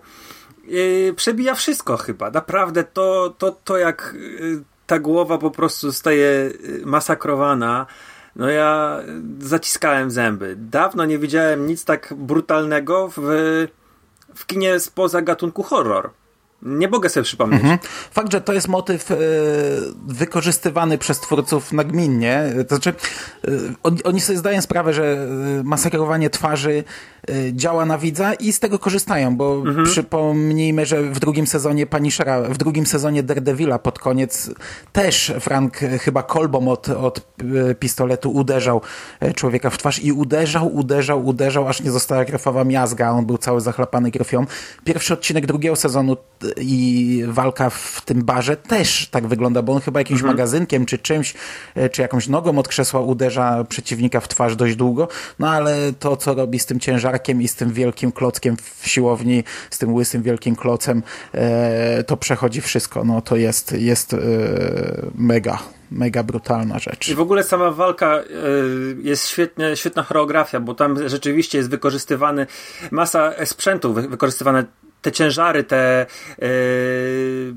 [1.09, 2.31] e, przebija wszystko chyba.
[2.31, 4.15] Naprawdę to, to, to jak
[4.57, 6.51] e, ta głowa po prostu zostaje e,
[6.87, 7.87] masakrowana,
[8.37, 8.99] no ja
[9.39, 10.57] zaciskałem zęby.
[10.59, 13.21] Dawno nie widziałem nic tak brutalnego w,
[14.35, 16.11] w kinie spoza gatunku horror.
[16.63, 17.61] Nie mogę sobie przypomnieć.
[17.61, 17.79] Mhm.
[18.11, 19.17] Fakt, że to jest motyw y,
[20.07, 22.55] wykorzystywany przez twórców nagminnie.
[22.69, 22.95] To znaczy,
[23.49, 25.27] y, oni, oni sobie zdają sprawę, że
[25.61, 26.85] y, masakrowanie twarzy
[27.29, 29.87] Y, działa na widza i z tego korzystają, bo mhm.
[29.87, 34.51] przypomnijmy, że w drugim sezonie Punishera, w drugim sezonie Daredevila pod koniec
[34.93, 37.27] też Frank chyba kolbą od, od
[37.79, 38.81] pistoletu uderzał
[39.35, 43.61] człowieka w twarz i uderzał, uderzał, uderzał, aż nie została krewowa miazga, on był cały
[43.61, 44.47] zachlapany krwią.
[44.85, 46.17] Pierwszy odcinek drugiego sezonu
[46.57, 50.37] i walka w tym barze też tak wygląda, bo on chyba jakimś mhm.
[50.37, 51.35] magazynkiem czy czymś,
[51.93, 55.09] czy jakąś nogą od krzesła uderza przeciwnika w twarz dość długo,
[55.39, 57.11] no ale to, co robi z tym ciężarem
[57.41, 62.61] i z tym wielkim klockiem w siłowni, z tym łysym wielkim klocem, e, to przechodzi
[62.61, 63.05] wszystko.
[63.05, 64.19] No to jest, jest e,
[65.15, 65.59] mega
[65.91, 67.09] mega brutalna rzecz.
[67.09, 68.23] I w ogóle sama walka e,
[69.03, 72.47] jest świetnie, świetna choreografia, bo tam rzeczywiście jest wykorzystywany
[72.91, 74.65] masa sprzętu, wykorzystywane
[75.03, 76.07] te ciężary, te
[76.39, 77.55] yy,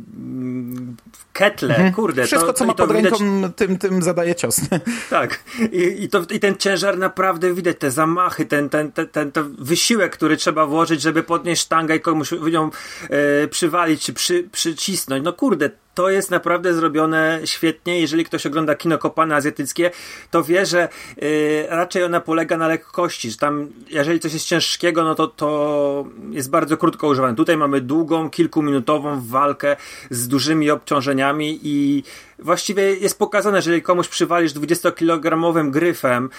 [1.34, 1.94] ketle, mhm.
[1.94, 2.26] kurde.
[2.26, 3.52] Wszystko, to, co to, ma pod ręką, widać...
[3.56, 4.62] tym, tym zadaje cios.
[5.10, 5.40] Tak.
[5.72, 9.56] I, i, to, I ten ciężar naprawdę widać, te zamachy, ten, ten, ten, ten, ten
[9.60, 12.70] wysiłek, który trzeba włożyć, żeby podnieść sztangę i komuś ją
[13.10, 15.24] e, przywalić, czy przy, przycisnąć.
[15.24, 18.02] No kurde, to jest naprawdę zrobione świetnie.
[18.02, 19.92] Jeżeli ktoś ogląda kino kopane azjatyckie,
[20.32, 20.90] to wie, że
[21.24, 26.06] y, raczej ona polega na lekkości, że tam, jeżeli coś jest ciężkiego, no to to
[26.32, 27.36] jest bardzo krótko używane.
[27.36, 29.76] Tutaj mamy długą, kilkuminutową walkę
[30.10, 32.04] z dużymi obciążeniami i
[32.40, 36.30] właściwie jest pokazane, że jeżeli komuś przywalisz 20-kilogramowym gryfem,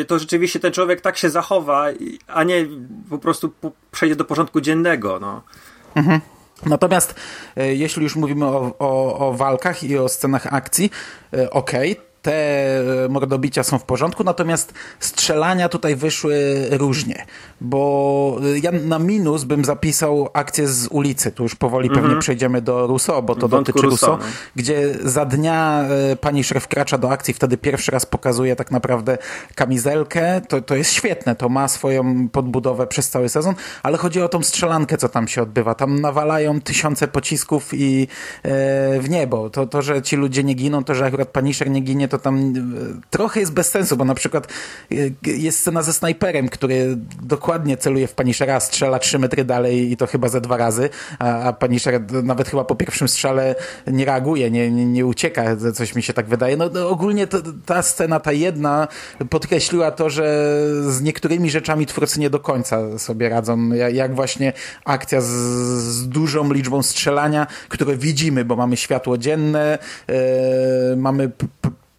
[0.00, 1.86] y, to rzeczywiście ten człowiek tak się zachowa,
[2.26, 2.66] a nie
[3.10, 3.52] po prostu
[3.90, 5.18] przejdzie do porządku dziennego.
[5.20, 5.42] No.
[5.94, 6.20] Mhm.
[6.66, 7.14] Natomiast
[7.56, 10.90] e, jeśli już mówimy o, o, o walkach i o scenach akcji,
[11.34, 12.62] e, okej, okay, te
[13.08, 17.26] mordobicia są w porządku, natomiast strzelania tutaj wyszły różnie,
[17.60, 22.02] bo ja na minus bym zapisał akcję z ulicy, tu już powoli mm -hmm.
[22.02, 24.24] pewnie przejdziemy do Rousseau, bo to Wątku dotyczy Rousseau, no.
[24.56, 29.18] gdzie za dnia e, pani szef wkracza do akcji, wtedy pierwszy raz pokazuje tak naprawdę
[29.54, 34.28] kamizelkę, to, to jest świetne, to ma swoją podbudowę przez cały sezon, ale chodzi o
[34.28, 38.08] tą strzelankę, co tam się odbywa, tam nawalają tysiące pocisków i
[38.42, 41.80] e, w niebo, to, to, że ci ludzie nie giną, to, że akurat paniszer nie
[41.80, 42.50] ginie, to tam e,
[43.10, 44.46] trochę jest bez sensu, bo na przykład
[44.92, 44.94] e,
[45.26, 50.06] jest scena ze snajperem, który dokładnie celuje w Punishera, strzela trzy metry dalej i to
[50.06, 51.56] chyba ze dwa razy, a, a
[52.22, 53.54] nawet chyba po pierwszym strzale
[53.86, 55.42] nie reaguje, nie, nie, nie ucieka,
[55.74, 56.56] coś mi się tak wydaje.
[56.56, 58.88] No, no ogólnie to, ta scena, ta jedna
[59.30, 60.24] podkreśliła to, że
[60.88, 64.52] z niektórymi rzeczami twórcy nie do końca sobie radzą, jak właśnie
[64.84, 71.30] akcja z, z dużą liczbą strzelania, które widzimy, bo mamy światło dzienne, yy, mamy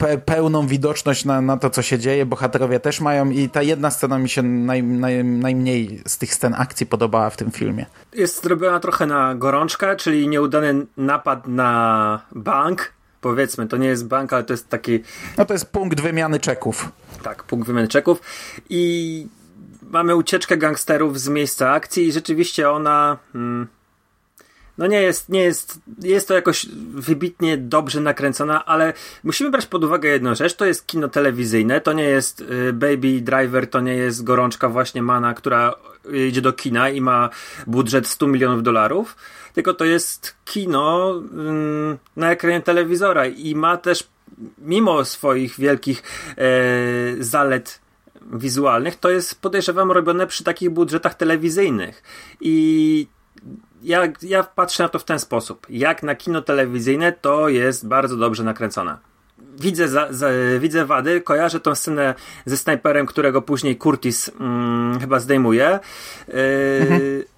[0.04, 2.26] pe pełną widoczność na, na to, co się dzieje.
[2.26, 6.54] Bohaterowie też mają i ta jedna scena mi się naj, naj, najmniej z tych scen
[6.58, 7.86] akcji podobała w tym filmie.
[8.14, 12.94] Jest zrobiona trochę na gorączkę, czyli nieudany napad na bank.
[13.22, 15.00] Powiedzmy, to nie jest bank, ale to jest taki...
[15.38, 16.92] No to jest punkt wymiany czeków.
[17.24, 18.22] Tak, punkt wymiany czeków
[18.70, 19.28] i
[19.82, 23.18] mamy ucieczkę gangsterów z miejsca akcji i rzeczywiście ona...
[23.34, 23.68] Hmm,
[24.78, 29.84] no nie jest, nie jest, jest to jakoś wybitnie dobrze nakręcona, ale musimy brać pod
[29.84, 33.96] uwagę jedną rzecz, to jest kino telewizyjne, to nie jest y, Baby Driver, to nie
[33.96, 35.74] jest gorączka właśnie Mana, która
[36.28, 37.30] idzie do kina i ma
[37.68, 39.16] budżet 100 milionów dolarów,
[39.54, 44.08] tylko to jest kino mm, na ekranie telewizora i ma też
[44.58, 46.04] mimo swoich wielkich
[46.38, 46.44] e,
[47.24, 47.80] zalet
[48.32, 52.04] wizualnych, to jest podejrzewam robione przy takich budżetach telewizyjnych.
[52.42, 53.08] I
[53.84, 55.68] ja, ja patrzę na to w ten sposób.
[55.70, 58.98] Jak na kino telewizyjne, to jest bardzo dobrze nakręcone.
[59.60, 60.28] Widzę, za, za,
[60.60, 65.80] widzę wady, kojarzę tą scenę ze snajperem, którego później Curtis mm, chyba zdejmuje.
[66.28, 66.34] Yy,
[66.82, 67.33] mhm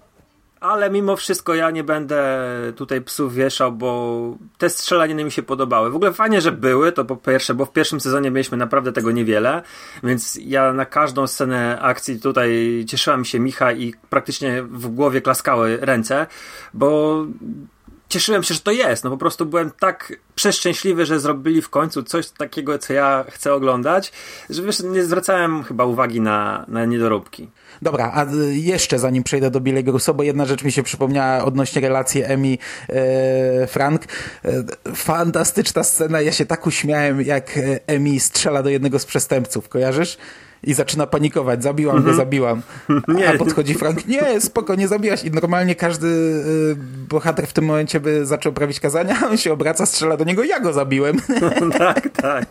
[0.66, 5.92] ale mimo wszystko ja nie będę tutaj psów wieszał, bo te strzelaniny mi się podobały.
[5.92, 9.12] W ogóle fajnie, że były, to po pierwsze, bo w pierwszym sezonie mieliśmy naprawdę tego
[9.12, 9.62] niewiele,
[10.04, 15.22] więc ja na każdą scenę akcji tutaj cieszyła mi się Micha i praktycznie w głowie
[15.22, 16.28] klaskały ręce,
[16.74, 17.26] bo
[18.16, 19.04] cieszyłem się, że to jest.
[19.04, 23.54] No po prostu byłem tak przeszczęśliwy, że zrobili w końcu coś takiego, co ja chcę
[23.54, 24.12] oglądać,
[24.50, 27.50] że wiesz, nie zwracałem chyba uwagi na, na niedoróbki.
[27.82, 31.46] Dobra, a y, jeszcze zanim przejdę do Billy'ego Russo, bo jedna rzecz mi się przypomniała
[31.46, 34.02] odnośnie relacji Emi e, Frank.
[34.46, 34.64] E,
[34.96, 40.18] fantastyczna scena, ja się tak uśmiałem, jak Emi strzela do jednego z przestępców, kojarzysz?
[40.66, 41.64] I zaczyna panikować.
[41.64, 42.18] Zabiłam go, mhm.
[42.18, 42.62] zabiłam.
[43.08, 43.30] Nie.
[43.30, 45.24] A podchodzi Frank, nie, spoko, nie zabiłaś.
[45.24, 46.76] I normalnie każdy y,
[47.10, 50.60] bohater w tym momencie by zaczął prawić kazania, on się obraca, strzela do niego, ja
[50.60, 51.18] go zabiłem.
[51.78, 52.46] tak, tak.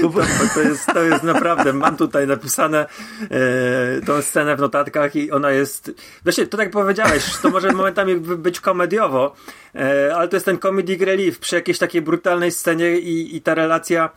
[0.00, 0.12] To,
[0.54, 2.86] to, jest, to jest naprawdę, mam tutaj napisane
[3.22, 5.92] e, tą scenę w notatkach i ona jest,
[6.24, 9.34] właśnie to tak powiedziałeś, to może momentami być komediowo,
[9.74, 13.54] e, ale to jest ten comedic relief przy jakiejś takiej brutalnej scenie i, i ta
[13.54, 14.10] relacja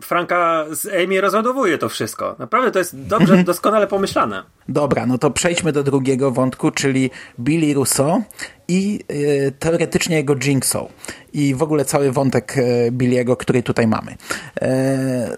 [0.00, 2.36] Franka z Amy rozładowuje to wszystko.
[2.38, 4.42] Naprawdę to jest dobrze, doskonale pomyślane.
[4.68, 8.22] Dobra, no to przejdźmy do drugiego wątku, czyli Billy Russo
[8.68, 10.86] i y, teoretycznie jego Jigsaw
[11.32, 14.16] i w ogóle cały wątek y, Billy'ego, który tutaj mamy.
[14.60, 15.36] E,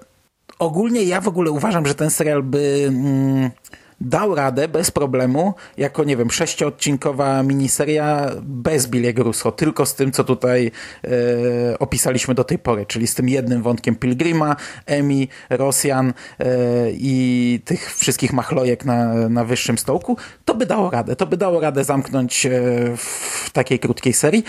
[0.58, 2.84] ogólnie ja w ogóle uważam, że ten serial by...
[2.88, 3.50] Mm,
[4.00, 10.12] dał radę bez problemu, jako, nie wiem, sześciodcinkowa miniseria bez Billy'ego Russo, tylko z tym,
[10.12, 10.70] co tutaj
[11.04, 16.44] e, opisaliśmy do tej pory, czyli z tym jednym wątkiem Pilgrima, Emi, Rosjan e,
[16.90, 21.16] i tych wszystkich machlojek na, na wyższym stołku, to by dało radę.
[21.16, 22.50] To by dało radę zamknąć e,
[22.96, 24.44] w takiej krótkiej serii.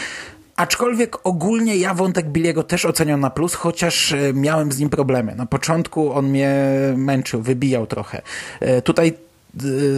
[0.55, 5.35] Aczkolwiek ogólnie ja wątek Billiego też oceniam na plus, chociaż e, miałem z nim problemy.
[5.35, 6.55] Na początku on mnie
[6.97, 8.21] męczył, wybijał trochę.
[8.59, 9.13] E, tutaj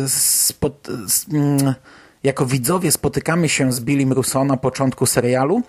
[0.07, 0.87] spot,
[1.33, 1.73] mm,
[2.23, 5.63] jako widzowie spotykamy się z Billim Russo na początku serialu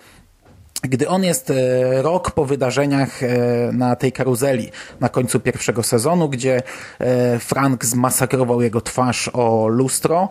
[0.83, 3.27] gdy on jest e, rok po wydarzeniach e,
[3.73, 6.61] na tej karuzeli na końcu pierwszego sezonu, gdzie
[6.99, 10.29] e, Frank zmasakrował jego twarz o lustro,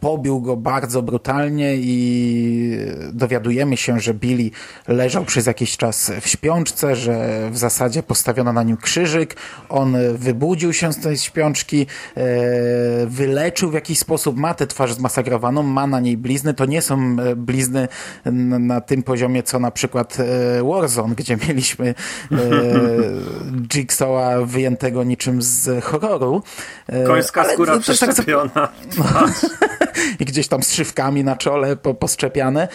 [0.00, 2.78] pobił go bardzo brutalnie i
[3.12, 4.50] dowiadujemy się, że Billy
[4.88, 9.36] leżał przez jakiś czas w śpiączce, że w zasadzie postawiono na nim krzyżyk,
[9.68, 11.86] on wybudził się z tej śpiączki,
[13.06, 17.16] wyleczył w jakiś sposób, ma tę twarz zmasakrowaną, ma na niej blizny, to nie są
[17.36, 17.88] blizny
[18.60, 21.94] na tym poziomie, co na przykład e, Warzone, gdzie mieliśmy
[22.32, 22.36] e,
[23.74, 26.42] Jigsaw'a wyjętego niczym z horroru.
[26.86, 28.68] E, Końska skóra tak przeszczepiona.
[30.20, 32.68] I gdzieś tam z szywkami na czole po, poszczepiane,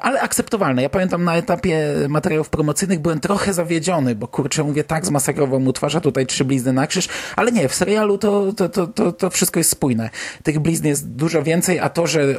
[0.00, 0.82] ale akceptowalne.
[0.82, 5.72] Ja pamiętam na etapie materiałów promocyjnych byłem trochę zawiedziony, bo kurczę, mówię, tak zmasakrował mu
[5.72, 9.30] twarza, tutaj trzy blizny na krzyż, ale nie, w serialu to, to, to, to, to
[9.30, 10.10] wszystko jest spójne.
[10.42, 12.34] Tych blizn jest dużo więcej, a to, że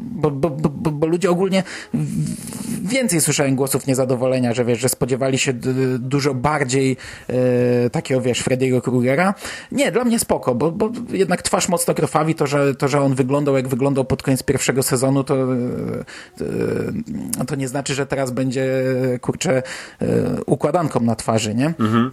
[0.00, 1.62] bo, bo, bo, bo ludzie ogólnie
[2.82, 5.52] więcej słyszałem głosów niezadowolenia, że wiesz, że spodziewali się
[5.98, 6.96] dużo bardziej
[7.28, 9.34] e, takiego, wiesz, Freddy'ego Krugera.
[9.72, 13.14] Nie, dla mnie spoko, bo, bo jednak twarz mocno krwawi, to że, to, że on
[13.14, 15.36] wyglądał jak wyglądał pod koniec pierwszego sezonu, to,
[16.38, 16.44] to,
[17.40, 18.84] e, to nie znaczy, że teraz będzie,
[19.20, 19.62] kurczę,
[20.02, 20.06] e,
[20.46, 21.66] układanką na twarzy, nie?
[21.66, 22.10] Mhm.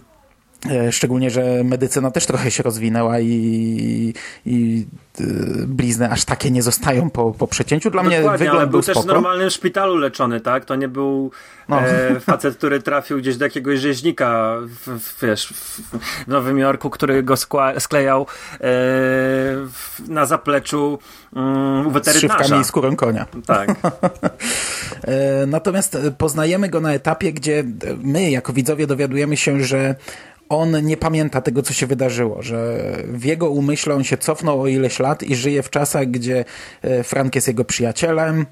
[0.66, 4.14] E, szczególnie, że medycyna też trochę się rozwinęła i,
[4.46, 4.86] i
[5.20, 5.24] e,
[5.66, 7.90] blizny aż takie nie zostają po, po przecięciu.
[7.90, 10.64] Dla Dokładnie, mnie wygląd ale był też w normalnym szpitalu leczony, tak?
[10.64, 11.30] To nie był
[11.68, 11.80] no.
[11.80, 17.22] e, facet, który trafił gdzieś do jakiegoś rzeźnika w, w, wiesz, w Nowym Jorku, który
[17.22, 18.26] go skła, sklejał
[18.60, 18.66] e,
[20.08, 20.98] na zapleczu
[21.86, 22.12] u weterynarza.
[22.12, 23.26] Z szywkami i skórą konia.
[23.46, 23.68] Tak.
[25.02, 27.64] e, natomiast poznajemy go na etapie, gdzie
[28.02, 29.94] my jako widzowie dowiadujemy się, że
[30.48, 34.66] on nie pamięta tego, co się wydarzyło, że w jego umyśle on się cofnął o
[34.66, 36.44] ileś lat i żyje w czasach, gdzie
[36.82, 38.46] e, Frank jest jego przyjacielem,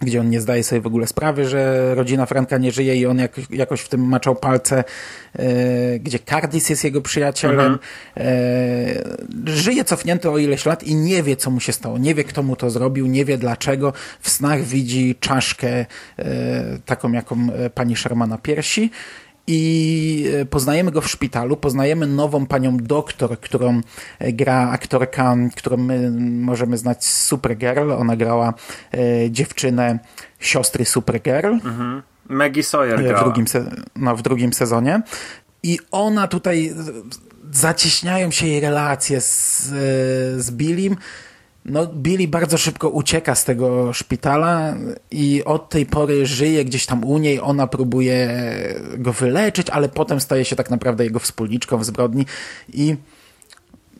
[0.00, 3.18] gdzie on nie zdaje sobie w ogóle sprawy, że rodzina Franka nie żyje i on
[3.18, 4.84] jak, jakoś w tym maczał palce,
[5.38, 7.60] e, gdzie Cardis jest jego przyjacielem.
[7.60, 7.78] Mhm.
[8.16, 11.98] E, żyje cofnięty o ileś lat i nie wie, co mu się stało.
[11.98, 13.92] Nie wie, kto mu to zrobił, nie wie dlaczego.
[14.20, 15.86] W snach widzi czaszkę e,
[16.86, 18.90] taką, jaką pani Shermana na piersi
[19.50, 23.80] i e, poznajemy go w szpitalu, poznajemy nową panią doktor, którą
[24.18, 27.92] e, gra aktorka, którą my możemy znać z Supergirl.
[27.92, 28.54] Ona grała
[28.92, 29.98] e, dziewczynę
[30.40, 31.52] siostry Supergirl.
[31.52, 32.02] Mhm.
[32.28, 33.44] Maggie Sawyer w drugim,
[33.96, 35.02] no, w drugim sezonie.
[35.62, 36.74] I ona tutaj
[37.52, 39.66] zacieśniają się jej relacje z,
[40.36, 40.96] z Billim
[41.68, 44.74] no, Billy bardzo szybko ucieka z tego szpitala
[45.10, 47.40] i od tej pory żyje gdzieś tam u niej.
[47.40, 48.28] Ona próbuje
[48.98, 52.26] go wyleczyć, ale potem staje się tak naprawdę jego wspólniczką w zbrodni
[52.72, 52.96] i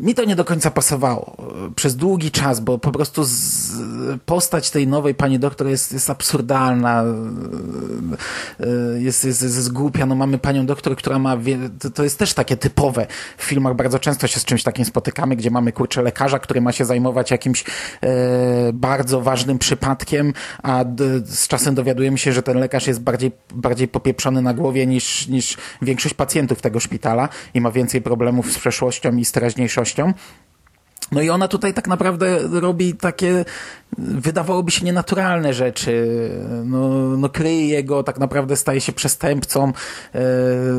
[0.00, 1.36] mi to nie do końca pasowało
[1.76, 3.72] przez długi czas, bo po prostu z,
[4.26, 7.04] postać tej nowej pani doktor jest, jest absurdalna,
[8.98, 10.06] jest, jest, jest głupia.
[10.06, 11.36] No mamy panią doktor, która ma,
[11.94, 13.06] to jest też takie typowe.
[13.36, 16.72] W filmach bardzo często się z czymś takim spotykamy, gdzie mamy kurczę lekarza, który ma
[16.72, 17.64] się zajmować jakimś
[18.00, 20.32] e, bardzo ważnym przypadkiem,
[20.62, 24.86] a d, z czasem dowiadujemy się, że ten lekarz jest bardziej, bardziej popieprzony na głowie
[24.86, 29.87] niż, niż większość pacjentów tego szpitala i ma więcej problemów z przeszłością i z teraźniejszością.
[31.12, 33.44] No i ona tutaj tak naprawdę robi takie,
[33.98, 36.08] wydawałoby się nienaturalne rzeczy.
[36.64, 39.68] No, no kryje go, tak naprawdę staje się przestępcą.
[39.68, 39.72] E,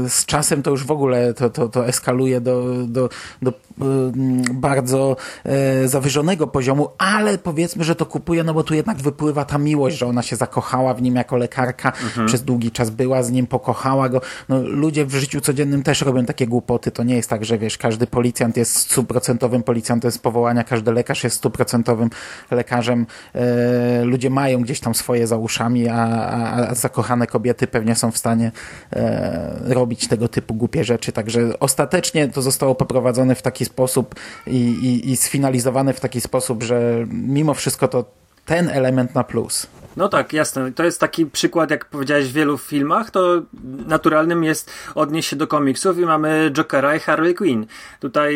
[0.10, 3.10] z czasem to już w ogóle to, to, to eskaluje do, do,
[3.41, 8.98] do mm, bardzo e, zawyżonego poziomu, ale powiedzmy, że to kupuje, no bo tu jednak
[8.98, 12.28] wypływa ta miłość, że ona się zakochała w nim jako lekarka, mhm.
[12.28, 14.22] przez długi czas była z nim, pokochała go.
[14.50, 16.91] No, ludzie w życiu codziennym też robią takie głupoty.
[16.91, 21.24] To nie jest tak, że wiesz, każdy policjant jest stuprocentowym policjantem z powołania, każdy lekarz
[21.24, 22.10] jest stuprocentowym
[22.52, 22.99] lekarzem.
[23.36, 28.12] E, ludzie mają gdzieś tam swoje za uszami, a, a, a zakochane kobiety pewnie są
[28.12, 28.52] w stanie
[28.94, 31.12] e, robić tego typu głupie rzeczy.
[31.12, 34.16] Także ostatecznie to zostało poprowadzone w taki sposób
[34.48, 38.06] i, i, i sfinalizowane w taki sposób, że mimo wszystko to
[38.46, 39.68] ten element na plus.
[39.98, 40.72] No tak, jasne.
[40.72, 43.42] To jest taki przykład, jak powiedziałeś w wielu filmach, to
[43.88, 47.66] naturalnym jest odnieść się do komiksów i mamy Jokera i Harley Quinn.
[48.00, 48.36] Tutaj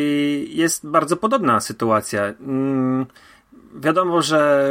[0.50, 2.24] jest bardzo podobna sytuacja.
[2.24, 3.06] Mm,
[3.76, 4.70] wiadomo, że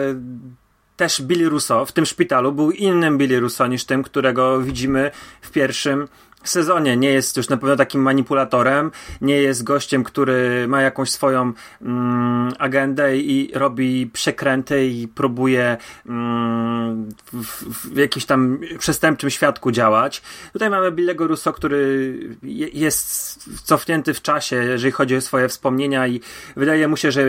[0.97, 5.11] też Billy Russo w tym szpitalu był innym Billy Russo niż tym, którego widzimy
[5.41, 6.09] w pierwszym
[6.49, 6.97] sezonie.
[6.97, 11.53] Nie jest już na pewno takim manipulatorem, nie jest gościem, który ma jakąś swoją
[11.83, 15.77] mm, agendę i robi przekręty i próbuje
[16.07, 20.23] mm, w, w, jakimś tam przestępczym świadku działać.
[20.53, 22.15] Tutaj mamy Billego Russo, który
[22.73, 26.21] jest cofnięty w czasie, jeżeli chodzi o swoje wspomnienia i
[26.57, 27.25] wydaje mu się, że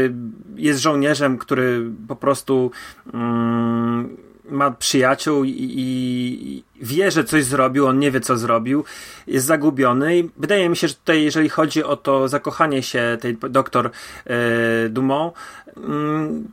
[0.56, 2.71] jest żołnierzem, który po prostu
[3.13, 4.17] mm,
[4.49, 8.86] ma przyjaciół i, i, wie, że coś zrobił, on nie wie, co zrobił,
[9.27, 13.38] jest zagubiony i wydaje mi się, że tutaj, jeżeli chodzi o to zakochanie się tej
[13.38, 13.91] doktor
[14.25, 15.34] e, Dumont,
[15.77, 16.47] mm,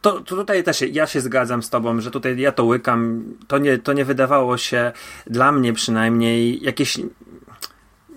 [0.00, 3.24] to, to, tutaj też ja się zgadzam z tobą, że tutaj ja to łykam.
[3.46, 4.92] To nie, to nie wydawało się
[5.26, 6.98] dla mnie przynajmniej jakieś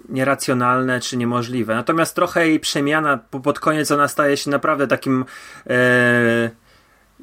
[0.10, 1.76] nieracjonalne czy niemożliwe.
[1.76, 5.26] Natomiast trochę jej przemiana pod koniec ona staje się naprawdę takim
[5.69, 6.50] e,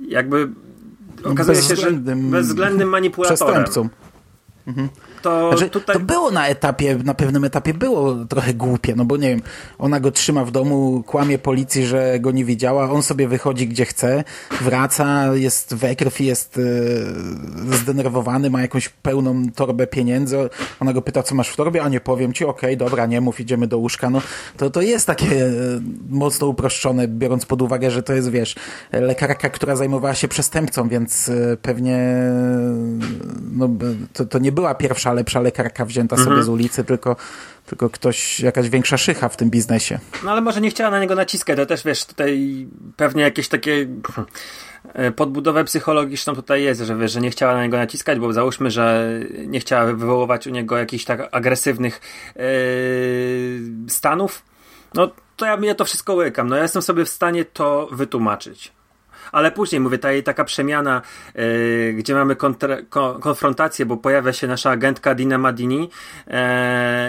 [0.09, 0.49] jakby
[1.25, 3.65] okazuje się, że bezwzględnym manipulatorem.
[3.65, 3.89] Przestępcą.
[4.67, 4.89] Mhm.
[5.23, 5.97] To, znaczy, tutaj...
[5.97, 9.43] to było na etapie, na pewnym etapie było trochę głupie, no bo nie wiem,
[9.79, 13.85] ona go trzyma w domu, kłamie policji, że go nie widziała, on sobie wychodzi gdzie
[13.85, 14.25] chce,
[14.61, 20.37] wraca, jest we krwi, jest e, zdenerwowany, ma jakąś pełną torbę pieniędzy,
[20.81, 23.21] ona go pyta, co masz w torbie, a nie powiem ci, okej, okay, dobra, nie
[23.21, 24.23] mów, idziemy do łóżka, no
[24.57, 25.51] to, to jest takie e,
[26.09, 28.55] mocno uproszczone, biorąc pod uwagę, że to jest, wiesz,
[28.93, 31.99] lekarka, która zajmowała się przestępcą, więc e, pewnie
[33.53, 33.69] no,
[34.13, 36.31] to, to nie była pierwsza lepsza lekarka wzięta mhm.
[36.31, 37.17] sobie z ulicy, tylko,
[37.67, 39.99] tylko ktoś, jakaś większa szycha w tym biznesie.
[40.25, 43.87] No ale może nie chciała na niego naciskać, to też wiesz, tutaj pewnie jakieś takie
[44.95, 48.71] e, podbudowę psychologiczną tutaj jest, że wiesz, że nie chciała na niego naciskać, bo załóżmy,
[48.71, 49.11] że
[49.47, 52.01] nie chciała wywoływać u niego jakichś tak agresywnych
[52.37, 52.43] yy,
[53.89, 54.43] stanów,
[54.95, 56.49] no to ja, ja to wszystko łykam.
[56.49, 58.76] No ja jestem sobie w stanie to wytłumaczyć
[59.33, 61.03] ale później, mówię, ta jej taka przemiana,
[61.35, 65.91] yy, gdzie mamy kontra, ko, konfrontację, bo pojawia się nasza agentka Dina Madini
[66.27, 66.35] yy,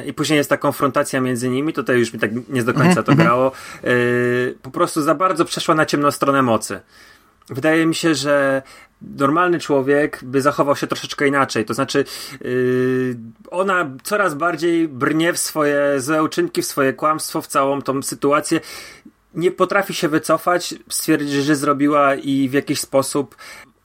[0.05, 3.11] i później jest ta konfrontacja między nimi, tutaj już mi tak nie do końca to
[3.11, 3.51] mhm, grało,
[3.83, 6.79] yy, po prostu za bardzo przeszła na ciemną stronę mocy.
[7.49, 8.61] Wydaje mi się, że
[9.01, 11.65] normalny człowiek by zachował się troszeczkę inaczej.
[11.65, 12.05] To znaczy,
[12.41, 13.17] yy,
[13.51, 18.59] ona coraz bardziej brnie w swoje złe uczynki, w swoje kłamstwo, w całą tą sytuację
[19.37, 23.35] nie potrafi się wycofać, stwierdzić, że zrobiła i w jakiś sposób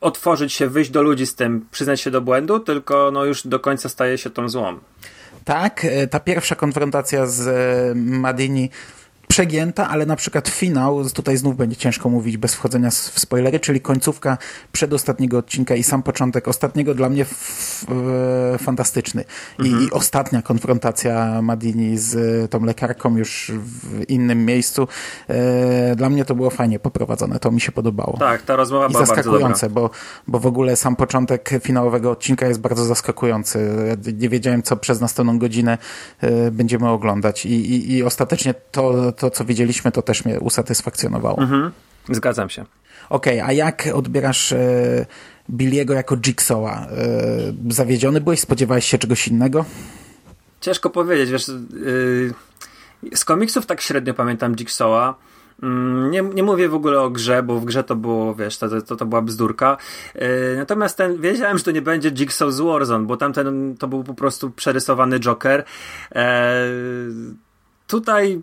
[0.00, 3.60] otworzyć się, wyjść do ludzi z tym, przyznać się do błędu, tylko no już do
[3.60, 4.78] końca staje się tą złą.
[5.44, 8.70] Tak, e, ta pierwsza konfrontacja z e, Madini
[9.32, 13.80] przegięta, ale na przykład finał, tutaj znów będzie ciężko mówić bez wchodzenia w spoilery, czyli
[13.80, 14.38] końcówka
[14.72, 17.26] przedostatniego odcinka i sam początek ostatniego dla mnie
[18.54, 19.24] e, fantastyczny.
[19.58, 19.84] I, mhm.
[19.84, 24.88] I, ostatnia konfrontacja Madini z tą lekarką już w innym miejscu.
[25.28, 28.16] E, dla mnie to było fajnie poprowadzone, to mi się podobało.
[28.18, 29.90] Tak, ta rozmowa I była zaskakujące, bo,
[30.28, 33.70] bo w ogóle sam początek finałowego odcinka jest bardzo zaskakujący.
[34.18, 35.78] Nie wiedziałem, co przez następną godzinę
[36.20, 41.38] e, będziemy oglądać i, i, i ostatecznie to to, co widzieliśmy, to też mnie usatysfakcjonowało.
[41.38, 41.70] Mhm.
[42.10, 42.64] Zgadzam się.
[43.10, 45.06] Okej, okay, a jak odbierasz e,
[45.50, 46.86] Billiego jako Jigsawa?
[46.86, 48.40] E, zawiedziony byłeś?
[48.40, 49.64] Spodziewałeś się czegoś innego?
[50.60, 55.14] Ciężko powiedzieć, wiesz, yy, z komiksów tak średnio pamiętam Jigsawa.
[55.62, 58.82] Mm, nie, nie mówię w ogóle o grze, bo w grze to było, wiesz, to,
[58.82, 59.76] to, to była bzdurka.
[60.14, 60.22] Yy,
[60.56, 64.14] natomiast ten, wiedziałem, że to nie będzie Jigsaw z Warzone, bo tamten to był po
[64.14, 65.64] prostu przerysowany Joker.
[66.14, 66.20] Yy,
[67.86, 68.42] tutaj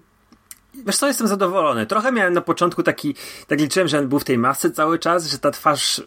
[0.86, 1.86] Wiesz co, jestem zadowolony.
[1.86, 3.16] Trochę miałem na początku taki,
[3.48, 6.02] tak liczyłem, że on był w tej masce cały czas, że ta twarz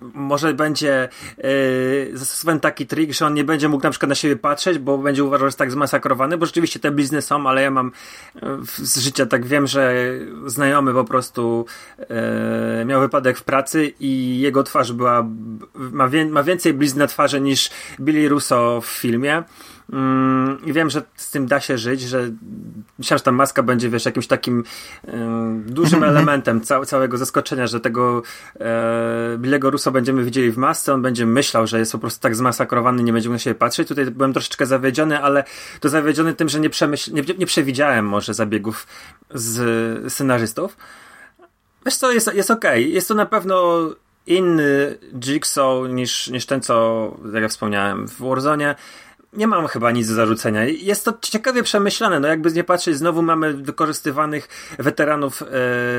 [0.00, 1.08] może będzie
[1.38, 4.98] yy, zastosowany taki trik, że on nie będzie mógł na przykład na siebie patrzeć, bo
[4.98, 7.92] będzie uważał, że jest tak zmasakrowany, bo rzeczywiście te blizny są, ale ja mam
[8.76, 9.94] z życia tak wiem, że
[10.46, 11.66] znajomy po prostu
[11.98, 15.26] yy, miał wypadek w pracy i jego twarz była
[15.74, 19.42] ma, wie, ma więcej blizn na twarzy niż Billy Russo w filmie.
[19.92, 22.30] Mm, I wiem, że z tym da się żyć, że
[22.98, 24.64] myślałem, że ta maska będzie, wiesz, jakimś takim
[25.66, 28.22] dużym elementem ca całego zaskoczenia, że tego
[28.60, 32.36] e, Billego Russo będziemy widzieli w masce, on będzie myślał, że jest po prostu tak
[32.36, 33.88] zmasakrowany, nie będzie mógł na siebie patrzeć.
[33.88, 35.44] Tutaj byłem troszeczkę zawiedziony, ale
[35.80, 38.86] to zawiedziony tym, że nie, przemyśl nie, nie przewidziałem może zabiegów
[39.34, 40.76] z scenarzystów.
[41.86, 42.82] Wiesz co, jest, jest okej.
[42.82, 42.94] Okay.
[42.94, 43.88] Jest to na pewno
[44.26, 48.74] inny Jigsaw niż, niż ten, co, jak ja wspomniałem, w Warzone
[49.32, 50.64] nie mam chyba nic do zarzucenia.
[50.64, 52.20] Jest to ciekawie przemyślane.
[52.20, 55.46] No jakby nie patrzeć, znowu mamy wykorzystywanych weteranów e,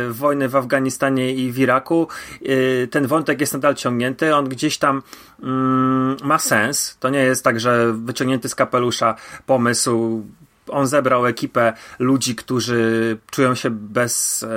[0.10, 2.08] wojny w Afganistanie i w Iraku.
[2.46, 4.36] E, ten wątek jest nadal ciągnięty.
[4.36, 5.02] On gdzieś tam
[5.44, 6.98] mm, ma sens.
[7.00, 9.16] To nie jest tak, że wyciągnięty z kapelusza
[9.46, 10.24] pomysł
[10.72, 14.48] on zebrał ekipę ludzi, którzy czują się bez, e,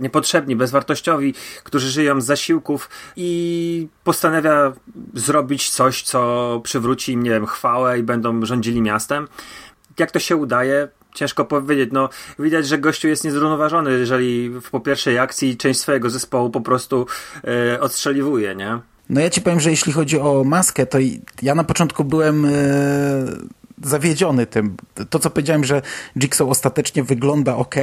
[0.00, 4.72] niepotrzebni, bezwartościowi, którzy żyją z zasiłków i postanawia
[5.14, 9.28] zrobić coś, co przywróci im, nie wiem, chwałę i będą rządzili miastem.
[9.98, 10.88] Jak to się udaje?
[11.14, 11.90] Ciężko powiedzieć.
[11.92, 12.08] No,
[12.38, 17.06] widać, że gościu jest niezrównoważony, jeżeli po pierwszej akcji część swojego zespołu po prostu
[17.44, 18.78] e, odstrzeliwuje, nie?
[19.08, 20.98] No ja ci powiem, że jeśli chodzi o maskę, to
[21.42, 22.50] ja na początku byłem e,
[23.82, 24.76] zawiedziony tym.
[25.10, 25.82] To, co powiedziałem, że
[26.16, 27.74] Jigsaw ostatecznie wygląda ok,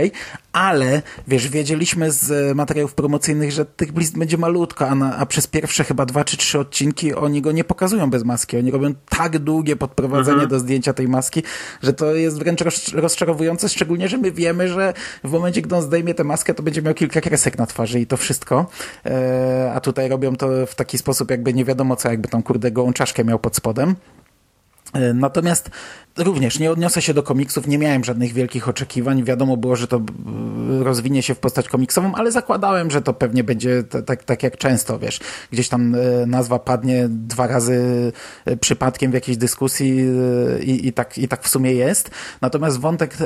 [0.53, 5.47] ale wiesz, wiedzieliśmy z materiałów promocyjnych, że tych blizn będzie malutko, a, na, a przez
[5.47, 8.57] pierwsze chyba dwa czy trzy odcinki oni go nie pokazują bez maski.
[8.57, 10.49] Oni robią tak długie podprowadzenie mhm.
[10.49, 11.43] do zdjęcia tej maski,
[11.83, 12.63] że to jest wręcz
[12.93, 16.81] rozczarowujące, szczególnie, że my wiemy, że w momencie, gdy on zdejmie tę maskę, to będzie
[16.81, 18.65] miał kilka kresek na twarzy i to wszystko.
[19.05, 22.71] E, a tutaj robią to w taki sposób, jakby nie wiadomo co, jakby tą kurde
[22.71, 23.95] gołą czaszkę miał pod spodem.
[24.93, 25.69] E, natomiast
[26.17, 29.23] Również nie odniosę się do komiksów, nie miałem żadnych wielkich oczekiwań.
[29.23, 30.01] Wiadomo było, że to
[30.79, 34.99] rozwinie się w postać komiksową, ale zakładałem, że to pewnie będzie tak, tak jak często,
[34.99, 35.19] wiesz.
[35.51, 38.11] Gdzieś tam e, nazwa padnie dwa razy
[38.61, 40.05] przypadkiem w jakiejś dyskusji
[40.61, 42.11] i, i, tak, i tak w sumie jest.
[42.41, 43.17] Natomiast wątek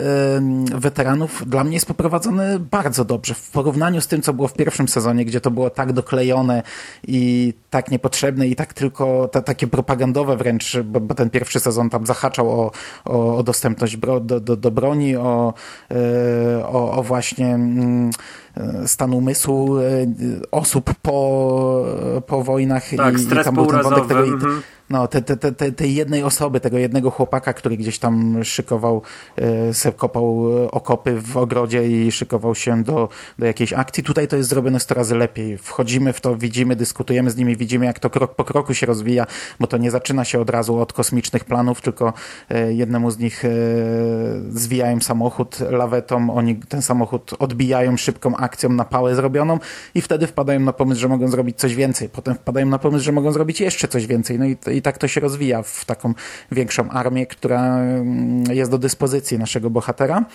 [0.76, 3.34] weteranów dla mnie jest poprowadzony bardzo dobrze.
[3.34, 6.63] W porównaniu z tym, co było w pierwszym sezonie, gdzie to było tak doklejone
[7.07, 11.89] i tak niepotrzebne i tak tylko ta, takie propagandowe wręcz, bo, bo ten pierwszy sezon
[11.89, 12.68] tam zahaczał o
[13.05, 15.53] o, o dostępność bro, do, do, do, broni, o,
[15.91, 18.12] e, o, o właśnie mm,
[18.86, 19.84] stan umysłu e,
[20.51, 21.86] osób po,
[22.28, 24.24] po wojnach tak, i, i tam był ten wątek tego.
[24.24, 29.01] Mhm no, te, te, te, tej jednej osoby, tego jednego chłopaka, który gdzieś tam szykował,
[29.36, 34.03] e, se kopał okopy w ogrodzie i szykował się do, do jakiejś akcji.
[34.03, 35.58] Tutaj to jest zrobione 100 razy lepiej.
[35.58, 39.26] Wchodzimy w to, widzimy, dyskutujemy z nimi, widzimy jak to krok po kroku się rozwija,
[39.60, 42.14] bo to nie zaczyna się od razu od kosmicznych planów, tylko
[42.49, 43.49] e, jednemu z nich e,
[44.49, 49.59] zwijają samochód lawetą, oni ten samochód odbijają szybką akcją na pałę zrobioną
[49.95, 52.09] i wtedy wpadają na pomysł, że mogą zrobić coś więcej.
[52.09, 54.39] Potem wpadają na pomysł, że mogą zrobić jeszcze coś więcej.
[54.39, 56.13] No i, i tak to się rozwija w taką
[56.51, 60.25] większą armię, która mm, jest do dyspozycji naszego bohatera.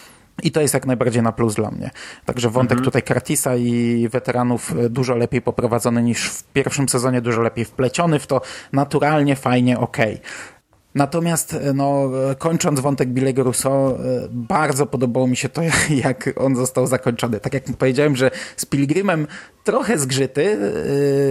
[0.43, 1.91] I to jest jak najbardziej na plus dla mnie.
[2.25, 2.85] Także wątek mhm.
[2.85, 8.19] tutaj Curtisa i weteranów e, dużo lepiej poprowadzony niż w pierwszym sezonie, dużo lepiej wpleciony
[8.19, 8.41] w to,
[8.73, 10.15] naturalnie, fajnie, okej.
[10.15, 10.62] Okay.
[10.95, 15.63] Natomiast, e, no, kończąc wątek Billego Russo, e, bardzo podobało mi się to,
[16.05, 17.41] jak on został zakończony.
[17.41, 19.27] Tak jak powiedziałem, że z Pilgrimem
[19.65, 20.59] trochę zgrzyty.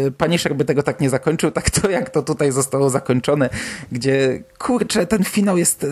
[0.07, 3.49] E, Punisher by tego tak nie zakończył, tak to jak to tutaj zostało zakończone,
[3.91, 5.85] gdzie kurczę, ten finał jest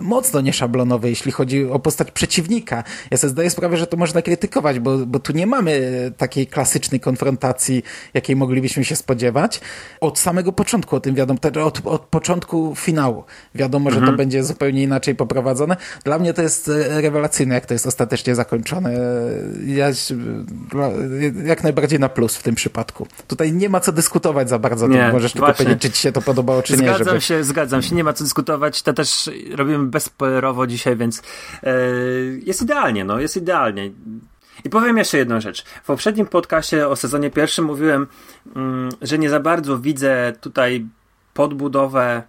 [0.00, 2.84] mocno nieszablonowy, jeśli chodzi o postać przeciwnika.
[3.10, 5.82] Ja sobie zdaję sprawę, że to można krytykować, bo, bo tu nie mamy
[6.16, 7.82] takiej klasycznej konfrontacji,
[8.14, 9.60] jakiej moglibyśmy się spodziewać.
[10.00, 13.24] Od samego początku o tym wiadomo, od, od początku finału finału.
[13.54, 14.12] Wiadomo, że mhm.
[14.12, 15.76] to będzie zupełnie inaczej poprowadzone.
[16.04, 18.92] Dla mnie to jest e, rewelacyjne, jak to jest ostatecznie zakończone.
[19.66, 19.86] Ja,
[21.44, 23.06] jak najbardziej na plus w tym przypadku.
[23.28, 24.88] Tutaj nie ma co dyskutować za bardzo.
[24.88, 26.94] Nie, możesz tylko powiedzieć, czy ci się to podobało, czy zgadzam nie.
[26.94, 27.20] Zgadzam żeby...
[27.20, 27.94] się, zgadzam się.
[27.94, 28.82] Nie ma co dyskutować.
[28.82, 31.22] To też robimy bezpolerowo dzisiaj, więc
[31.62, 33.90] yy, jest idealnie, no, jest idealnie.
[34.64, 35.64] I powiem jeszcze jedną rzecz.
[35.64, 38.06] W poprzednim podcaście o sezonie pierwszym mówiłem,
[38.56, 40.86] mm, że nie za bardzo widzę tutaj
[41.34, 42.22] podbudowę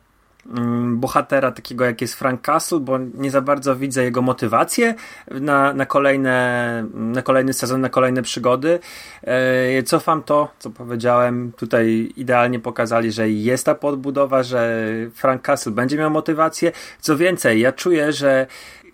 [0.92, 4.96] bohatera takiego jak jest Frank Castle, bo nie za bardzo widzę jego motywację
[5.32, 8.80] na, na, kolejne, na kolejny sezon, na kolejne przygody.
[9.24, 11.52] E, cofam to, co powiedziałem.
[11.52, 16.72] Tutaj idealnie pokazali, że jest ta podbudowa, że Frank Castle będzie miał motywację.
[17.00, 18.48] Co więcej, ja czuję, że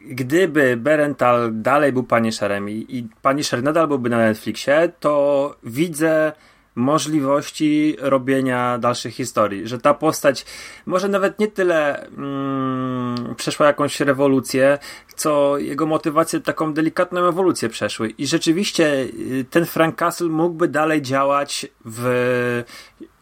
[0.06, 6.32] gdyby Berental dalej był Punisherem i, i Punisher nadal byłby na Netflixie, to widzę
[6.76, 9.68] możliwości robienia dalszych historii.
[9.68, 10.46] Że ta postać
[10.86, 14.78] może nawet nie tyle mm, przeszła jakąś rewolucję,
[15.16, 18.10] co jego motywacje taką delikatną ewolucję przeszły.
[18.10, 22.64] I rzeczywiście y, ten Frank Castle mógłby dalej działać w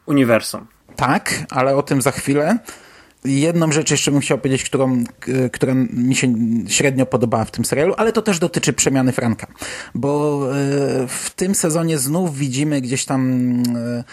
[0.05, 0.67] uniwersum.
[0.95, 2.59] Tak, ale o tym za chwilę.
[3.25, 5.03] Jedną rzecz jeszcze bym chciał powiedzieć, którą,
[5.51, 6.33] która mi się
[6.67, 9.47] średnio podobała w tym serialu, ale to też dotyczy przemiany Franka,
[9.95, 14.03] bo e, w tym sezonie znów widzimy gdzieś tam e,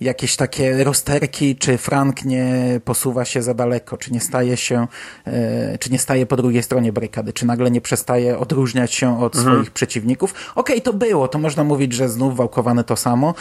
[0.00, 4.86] jakieś takie rozterki, czy Frank nie posuwa się za daleko, czy nie staje się,
[5.26, 9.36] e, czy nie staje po drugiej stronie barykady, czy nagle nie przestaje odróżniać się od
[9.36, 9.54] mhm.
[9.54, 10.34] swoich przeciwników.
[10.54, 13.34] Okej, okay, to było, to można mówić, że znów wałkowane to samo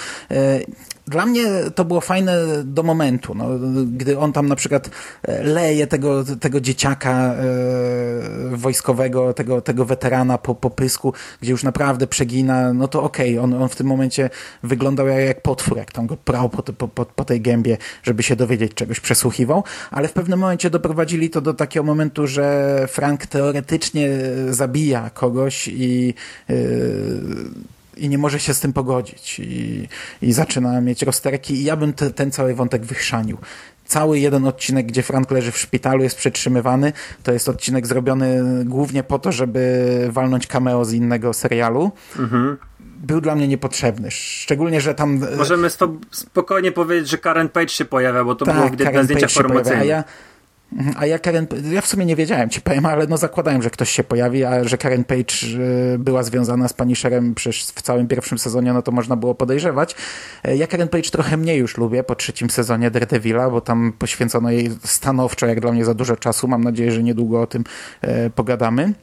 [1.07, 1.45] dla mnie
[1.75, 3.45] to było fajne do momentu, no,
[3.85, 4.89] gdy on tam na przykład
[5.23, 7.45] e, leje tego, tego dzieciaka e,
[8.51, 13.43] wojskowego, tego, tego weterana po, po pysku, gdzie już naprawdę przegina, no to okej, okay,
[13.43, 14.29] on, on w tym momencie
[14.63, 18.35] wyglądał jak, potwór, jak tam go prał po, po, po, po tej gębie, żeby się
[18.35, 24.09] dowiedzieć czegoś, przesłuchiwał, ale w pewnym momencie doprowadzili to do takiego momentu, że Frank teoretycznie
[24.49, 26.13] zabija kogoś i
[27.97, 29.87] i nie może się z tym pogodzić i,
[30.21, 33.37] i zaczyna mieć rozterki i ja bym te, ten cały wątek wychrzanił.
[33.85, 39.03] Cały jeden odcinek, gdzie Frank leży w szpitalu, jest przetrzymywany, to jest odcinek zrobiony głównie
[39.03, 41.91] po to, żeby walnąć cameo z innego serialu.
[42.19, 42.57] Mhm
[43.03, 44.11] był dla mnie niepotrzebny.
[44.11, 45.21] Szczególnie, że tam...
[45.37, 45.67] Możemy
[46.11, 49.87] spokojnie powiedzieć, że Karen Page się pojawia, bo to tak, było gdy na zdjęciach promocyjnych.
[49.87, 50.03] Ja.
[50.97, 53.89] A ja Karen, ja w sumie nie wiedziałem, ci powiem, ale no zakładałem, że ktoś
[53.89, 55.35] się pojawi, a że Karen Page
[55.95, 59.95] y, była związana z Punisherem przecież w całym pierwszym sezonie, no to można było podejrzewać.
[60.43, 64.51] E, ja Karen Page trochę mniej już lubię po trzecim sezonie Daredevila, bo tam poświęcono
[64.51, 66.47] jej stanowczo, jak dla mnie, za dużo czasu.
[66.47, 67.63] Mam nadzieję, że niedługo o tym
[68.01, 68.93] e, pogadamy.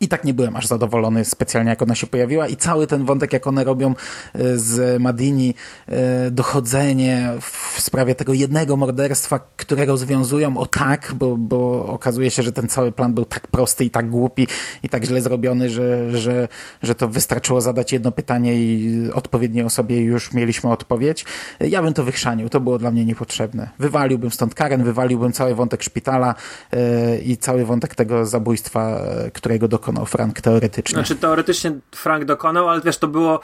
[0.00, 3.32] I tak nie byłem aż zadowolony specjalnie, jak ona się pojawiła i cały ten wątek,
[3.32, 3.94] jak one robią
[4.34, 5.54] e, z Madini
[5.88, 12.42] e, dochodzenie w sprawie tego jednego morderstwa, które rozwiązują o tak, bo, bo okazuje się,
[12.42, 14.46] że ten cały plan był tak prosty i tak głupi
[14.82, 16.48] i tak źle zrobiony, że, że,
[16.82, 21.24] że to wystarczyło zadać jedno pytanie i odpowiedniej osobie już mieliśmy odpowiedź.
[21.60, 23.70] Ja bym to wychrzanił, to było dla mnie niepotrzebne.
[23.78, 26.34] Wywaliłbym stąd Karen, wywaliłbym cały wątek szpitala
[26.72, 29.00] e, i cały wątek tego zabójstwa,
[29.32, 30.94] którego dokonał Frank teoretycznie.
[30.94, 33.40] Znaczy teoretycznie Frank dokonał, ale wiesz, to było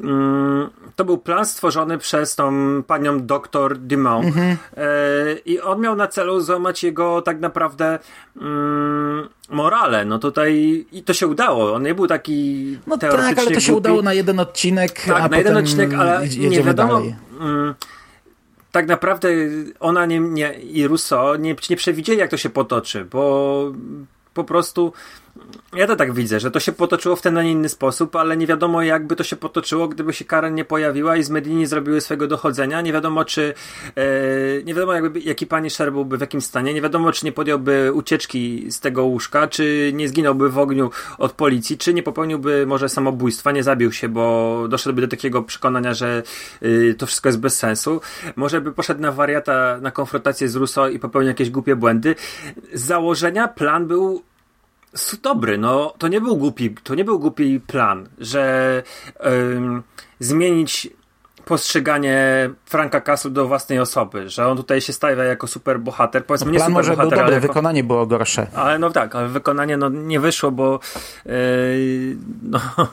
[0.00, 2.52] mm, to był plan stworzony przez tą
[2.86, 4.56] panią doktor Dumont mhm.
[4.76, 4.86] e,
[5.44, 7.98] i on miał na celu złamać jego tak naprawdę
[8.40, 10.04] mm, morale.
[10.04, 11.74] No tutaj i to się udało.
[11.74, 13.88] On nie był taki No tak, ale to się głupi.
[13.88, 17.02] udało na jeden odcinek, tak, a na jeden odcinek, ale nie wiadomo.
[17.40, 17.74] Mm,
[18.72, 19.28] tak naprawdę
[19.80, 23.72] ona nie, nie, i Russo nie, nie przewidzieli, jak to się potoczy, bo
[24.34, 24.92] po prostu
[25.76, 28.36] ja to tak widzę, że to się potoczyło w ten, a nie inny sposób, ale
[28.36, 32.00] nie wiadomo jakby to się potoczyło, gdyby się Karen nie pojawiła i z Medini zrobiły
[32.00, 32.80] swojego dochodzenia.
[32.80, 33.54] Nie wiadomo, czy
[33.96, 36.74] e, nie wiadomo jakby, jaki pani Sher byłby w jakim stanie.
[36.74, 41.32] Nie wiadomo, czy nie podjąłby ucieczki z tego łóżka, czy nie zginąłby w ogniu od
[41.32, 46.22] policji, czy nie popełniłby może samobójstwa, nie zabił się, bo doszedłby do takiego przekonania, że
[46.62, 48.00] y, to wszystko jest bez sensu.
[48.36, 52.14] Może by poszedł na wariata, na konfrontację z Russo i popełnił jakieś głupie błędy.
[52.74, 54.22] Z założenia plan był
[55.22, 58.82] dobry, no to nie był głupi, to nie był głupi plan, że
[59.26, 59.82] ym,
[60.20, 60.88] zmienić
[61.44, 66.26] postrzeganie Franka Castle do własnej osoby, że on tutaj się stawia jako super bohater.
[66.26, 67.46] Powiedzmy, no, nie super może był dobry, jako...
[67.46, 68.46] wykonanie było gorsze.
[68.54, 70.80] Ale no tak, ale wykonanie no, nie wyszło, bo
[71.26, 71.32] yy,
[72.42, 72.60] no,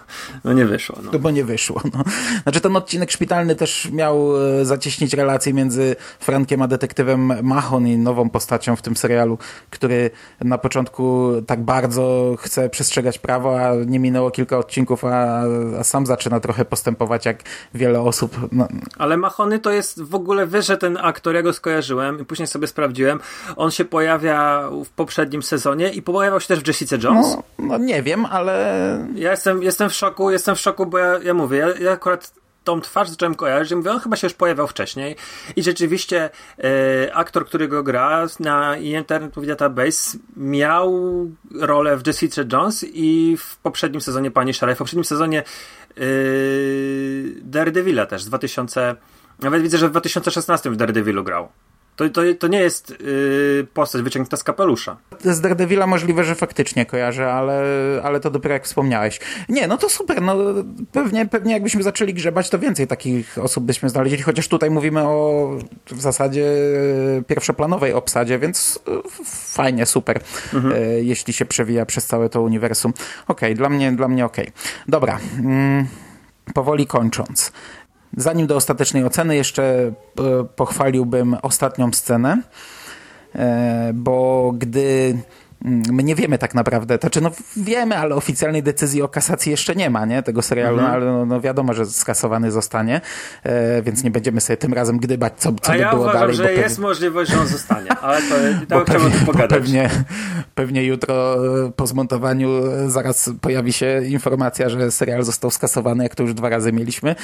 [0.44, 0.96] no, nie wyszło.
[1.04, 1.10] No.
[1.14, 1.20] no.
[1.20, 1.82] bo nie wyszło.
[1.94, 2.04] No.
[2.44, 7.98] Znaczy ten odcinek szpitalny też miał e, zacieśnić relacje między Frankiem a detektywem Mahon i
[7.98, 9.38] nową postacią w tym serialu,
[9.70, 15.42] który na początku tak bardzo chce przestrzegać prawa, a nie minęło kilka odcinków, a,
[15.80, 17.44] a sam zaczyna trochę postępować jak
[17.74, 18.68] wiele osób no.
[18.98, 22.68] Ale Mahony to jest w ogóle wyżej ten aktor, ja go skojarzyłem i później sobie
[22.68, 23.20] sprawdziłem.
[23.56, 27.36] On się pojawia w poprzednim sezonie i pojawiał się też w Jessica Jones.
[27.36, 29.08] No, no nie wiem, ale...
[29.16, 32.34] Ja jestem, jestem w szoku, jestem w szoku, bo ja, ja mówię, ja, ja akurat
[32.64, 35.16] tą twarz zacząłem kojarzyć, mówię, on chyba się już pojawiał wcześniej
[35.56, 36.30] i rzeczywiście
[36.60, 40.92] e, aktor, który go gra na Internet Movie Database miał
[41.60, 45.44] rolę w Jessica Jones i w poprzednim sezonie Pani Szara, w poprzednim sezonie
[47.42, 48.96] Daredevila też, 2000
[49.40, 51.50] nawet widzę, że w 2016 w Daredevilu grał.
[52.00, 54.98] To, to, to nie jest yy, postać wyciągnięta z kapelusza.
[55.20, 57.64] Z Daredevila możliwe, że faktycznie kojarzę, ale,
[58.04, 59.20] ale to dopiero jak wspomniałeś.
[59.50, 60.36] Nie, no to super, no
[60.92, 65.50] pewnie, pewnie jakbyśmy zaczęli grzebać, to więcej takich osób byśmy znaleźli, chociaż tutaj mówimy o
[65.92, 66.46] w zasadzie
[67.28, 68.80] pierwszoplanowej obsadzie, więc
[69.26, 70.20] fajnie, super,
[70.54, 70.74] mhm.
[71.02, 72.94] jeśli się przewija przez całe to uniwersum.
[73.28, 74.48] Okej, okay, dla mnie, dla mnie okej.
[74.48, 74.62] Okay.
[74.88, 75.88] Dobra, mm,
[76.54, 77.52] powoli kończąc.
[78.18, 79.94] Zanim do ostatecznej oceny, jeszcze e,
[80.56, 82.42] pochwaliłbym ostatnią scenę,
[83.36, 85.18] e, bo gdy
[85.66, 89.90] my nie wiemy tak naprawdę, znaczy no wiemy, ale oficjalnej decyzji o kasacji jeszcze nie
[89.90, 90.88] ma, nie, tego serialu, mhm.
[90.88, 93.02] no, ale no, no, wiadomo, że skasowany zostanie,
[93.44, 96.22] e, więc nie będziemy sobie tym razem gdybać, co, co A by ja było uważam,
[96.22, 96.36] dalej.
[96.36, 96.82] że jest pewnie...
[96.82, 98.36] możliwość, że on zostanie, ale to,
[98.80, 99.60] to trzeba pewnie, pogadać.
[99.60, 99.90] Pewnie,
[100.56, 101.36] pewnie jutro
[101.66, 106.34] e, po zmontowaniu e, zaraz pojawi się informacja, że serial został skasowany, jak to już
[106.34, 107.16] dwa razy mieliśmy,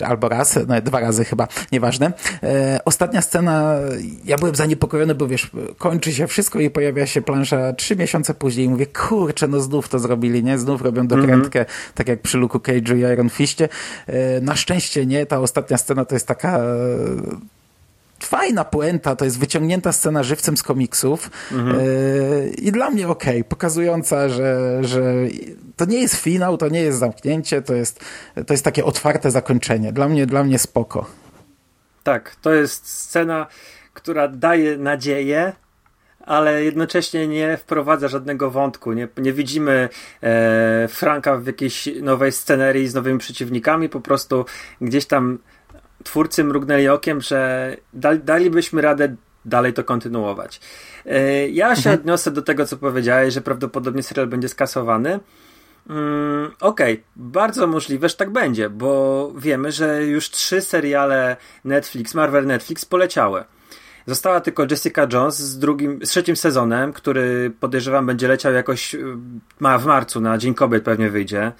[0.00, 2.12] e, albo raz, no, dwa razy chyba, nieważne.
[2.42, 3.74] E, ostatnia scena,
[4.24, 8.68] ja byłem zaniepokojony, bo wiesz, kończy się wszystko i pojawia się plansza trzy miesiące później
[8.68, 10.58] mówię, kurczę, no znów to zrobili, nie?
[10.58, 11.92] Znów robią dokrętkę, mm -hmm.
[11.94, 13.68] tak jak przy Luke'u Cage'u i Iron Fistie.
[14.06, 16.64] E, na szczęście nie, ta ostatnia scena to jest taka e,
[18.24, 21.76] fajna puenta, to jest wyciągnięta scena żywcem z komiksów mhm.
[21.76, 25.14] yy, i dla mnie okej, okay, pokazująca, że, że
[25.76, 28.04] to nie jest finał, to nie jest zamknięcie, to jest,
[28.46, 29.92] to jest takie otwarte zakończenie.
[29.92, 31.06] Dla mnie, dla mnie spoko.
[32.02, 33.46] Tak, to jest scena,
[33.94, 35.52] która daje nadzieję,
[36.26, 38.92] ale jednocześnie nie wprowadza żadnego wątku.
[38.92, 39.88] Nie, nie widzimy
[40.22, 44.44] e, Franka w jakiejś nowej scenerii z nowymi przeciwnikami, po prostu
[44.80, 45.38] gdzieś tam
[46.04, 50.60] twórcy mrugnęli okiem, że dali, dalibyśmy radę dalej to kontynuować.
[51.06, 51.98] E, ja się mhm.
[52.00, 55.20] odniosę do tego, co powiedziałeś, że prawdopodobnie serial będzie skasowany.
[55.90, 57.04] Mm, Okej, okay.
[57.16, 63.44] bardzo możliwe, że tak będzie, bo wiemy, że już trzy seriale Netflix, Marvel Netflix poleciały.
[64.06, 69.16] Została tylko Jessica Jones z drugim, z trzecim sezonem, który podejrzewam będzie leciał jakoś y,
[69.60, 71.52] ma w marcu, na Dzień Kobiet pewnie wyjdzie.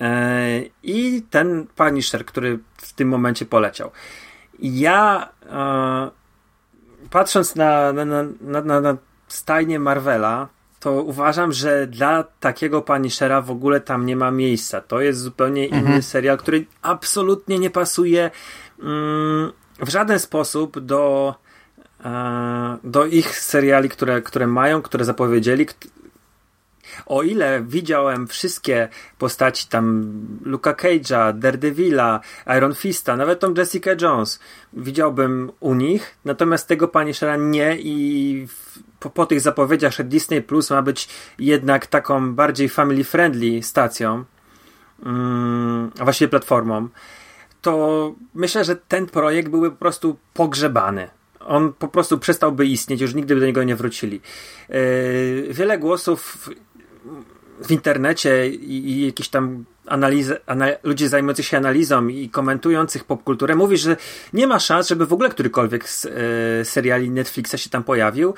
[0.00, 3.90] E, I ten Punisher, który w tym momencie poleciał.
[4.58, 6.10] Ja e,
[7.10, 8.96] patrząc na, na, na, na, na
[9.28, 10.48] stajnię Marvela,
[10.80, 14.80] to uważam, że dla takiego Punishera w ogóle tam nie ma miejsca.
[14.80, 16.02] To jest zupełnie inny mhm.
[16.02, 18.30] serial, który absolutnie nie pasuje
[18.82, 21.34] mm, w żaden sposób do
[22.84, 25.66] do ich seriali, które, które mają, które zapowiedzieli.
[27.06, 28.88] O ile widziałem wszystkie
[29.18, 30.12] postaci tam
[30.44, 32.20] Luka Cage'a, Daredevila,
[32.56, 34.40] Iron Fista, nawet tą Jessica Jones,
[34.72, 38.46] widziałbym u nich, natomiast tego Punishera nie i
[39.00, 44.24] po, po tych zapowiedziach, że Disney Plus ma być jednak taką bardziej family friendly stacją,
[45.02, 46.88] mm, a właściwie platformą,
[47.62, 51.08] to myślę, że ten projekt byłby po prostu pogrzebany
[51.50, 54.20] on po prostu przestałby istnieć, już nigdy by do niego nie wrócili.
[54.68, 54.76] Yy,
[55.50, 56.50] wiele głosów
[57.64, 63.54] w internecie i, i jakieś tam analizy, anal ludzie zajmujących się analizą i komentujących popkulturę
[63.54, 63.96] mówi, że
[64.32, 68.34] nie ma szans, żeby w ogóle którykolwiek z e, seriali Netflixa się tam pojawił.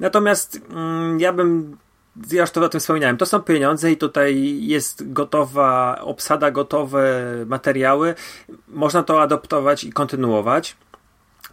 [0.00, 1.76] Natomiast mm, ja bym
[2.32, 7.24] ja już to o tym wspominałem, to są pieniądze i tutaj jest gotowa obsada, gotowe
[7.46, 8.14] materiały.
[8.68, 10.76] Można to adoptować i kontynuować.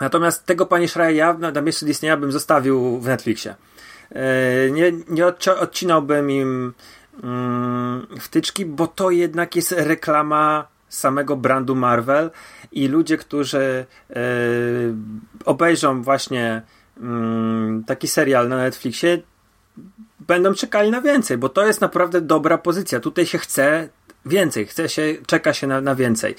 [0.01, 3.55] Natomiast tego Panie ja na, na miejscu Disneya bym zostawił w Netflixie.
[4.11, 5.25] E, nie, nie
[5.59, 6.73] odcinałbym im
[7.23, 12.31] mm, wtyczki, bo to jednak jest reklama samego brandu Marvel
[12.71, 14.15] i ludzie, którzy e,
[15.45, 16.61] obejrzą właśnie
[16.97, 19.21] mm, taki serial na Netflixie,
[20.19, 22.99] będą czekali na więcej, bo to jest naprawdę dobra pozycja.
[22.99, 23.89] Tutaj się chce
[24.25, 26.35] więcej, chce się, czeka się na, na więcej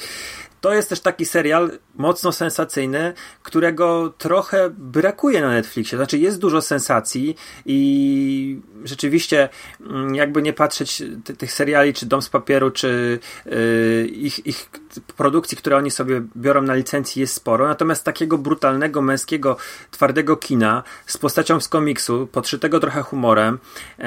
[0.63, 5.99] to jest też taki serial mocno sensacyjny, którego trochę brakuje na Netflixie.
[5.99, 7.37] Znaczy jest dużo sensacji
[7.67, 9.49] i rzeczywiście
[9.81, 11.03] mm, jakby nie patrzeć
[11.39, 14.71] tych seriali, czy Dom z Papieru, czy yy, ich, ich
[15.17, 17.69] produkcji, które oni sobie biorą na licencji jest sporo.
[17.69, 19.57] Natomiast takiego brutalnego, męskiego,
[19.91, 23.59] twardego kina z postacią z komiksu, podszytego trochę humorem,
[23.99, 24.05] yy,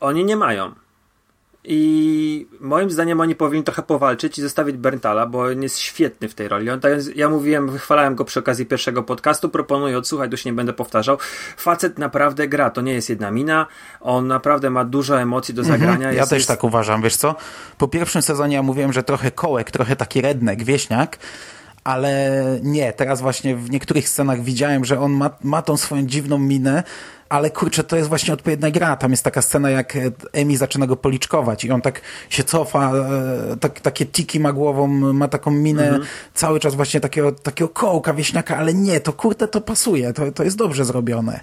[0.00, 0.87] oni nie mają.
[1.70, 6.34] I moim zdaniem oni powinni trochę powalczyć i zostawić Berntala, bo on jest świetny w
[6.34, 6.70] tej roli.
[6.70, 6.80] On,
[7.14, 11.18] ja mówiłem, wychwalałem go przy okazji pierwszego podcastu, proponuję odsłuchać, się nie będę powtarzał.
[11.56, 13.66] Facet naprawdę gra, to nie jest jedna mina.
[14.00, 15.80] On naprawdę ma dużo emocji do mhm.
[15.80, 15.96] zagrania.
[15.96, 16.48] Mhm, ja też jest...
[16.48, 17.34] tak uważam, wiesz co?
[17.78, 21.18] Po pierwszym sezonie ja mówiłem, że trochę kołek, trochę taki rednek, wieśniak,
[21.88, 22.32] ale
[22.62, 26.82] nie, teraz właśnie w niektórych scenach widziałem, że on ma, ma tą swoją dziwną minę,
[27.28, 28.96] ale kurczę, to jest właśnie odpowiednia gra.
[28.96, 29.98] Tam jest taka scena, jak
[30.32, 34.86] Emi zaczyna go policzkować i on tak się cofa, e, tak, takie tiki ma głową,
[35.12, 36.04] ma taką minę mhm.
[36.34, 40.44] cały czas właśnie takiego, takiego kołka, wieśniaka, ale nie, to kurde, to pasuje, to, to
[40.44, 41.40] jest dobrze zrobione.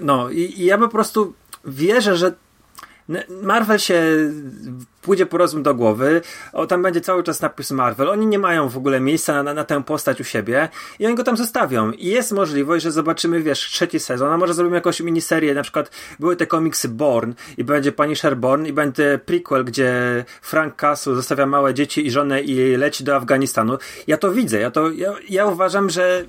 [0.00, 2.32] No i, i ja po prostu wierzę, że
[3.42, 4.02] Marvel się
[5.02, 6.20] pójdzie po rozum do głowy,
[6.52, 9.64] o, tam będzie cały czas napis Marvel, oni nie mają w ogóle miejsca na, na,
[9.64, 11.90] tę postać u siebie i oni go tam zostawią.
[11.90, 15.90] I jest możliwość, że zobaczymy, wiesz, trzeci sezon, a może zrobimy jakąś miniserię, na przykład
[16.20, 21.46] były te komiksy Born i będzie Punisher Born i będzie prequel, gdzie Frank Castle zostawia
[21.46, 23.78] małe dzieci i żonę i leci do Afganistanu.
[24.06, 26.24] Ja to widzę, ja to, ja, ja uważam, że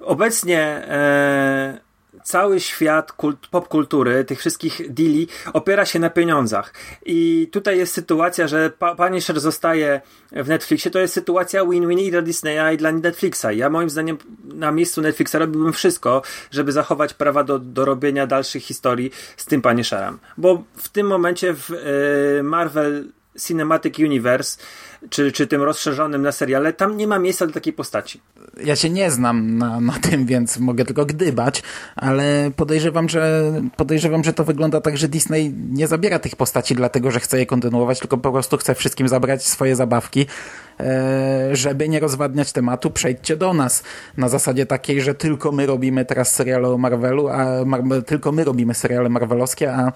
[0.00, 1.91] obecnie e,
[2.24, 6.74] cały świat kult, popkultury, tych wszystkich deali opiera się na pieniądzach.
[7.06, 10.00] I tutaj jest sytuacja, że pa Punisher zostaje
[10.32, 13.46] w Netflixie, to jest sytuacja win-win i dla Disneya i dla Netflixa.
[13.52, 18.62] Ja moim zdaniem na miejscu Netflixa robiłbym wszystko, żeby zachować prawa do, do robienia dalszych
[18.62, 20.18] historii z tym Punisherem.
[20.38, 23.08] Bo w tym momencie w y, Marvel
[23.38, 24.58] Cinematic Universe
[25.10, 28.20] czy, czy tym rozszerzonym na seriale, tam nie ma miejsca dla takiej postaci.
[28.64, 31.62] Ja się nie znam na, na tym, więc mogę tylko gdybać,
[31.96, 37.10] ale podejrzewam, że podejrzewam, że to wygląda tak, że Disney nie zabiera tych postaci dlatego,
[37.10, 40.26] że chce je kontynuować, tylko po prostu chce wszystkim zabrać swoje zabawki,
[40.80, 43.82] e, żeby nie rozwadniać tematu, przejdźcie do nas.
[44.16, 47.46] Na zasadzie takiej, że tylko my robimy teraz seriale o Marvelu, a
[48.06, 49.92] tylko my robimy seriale marvelowskie, a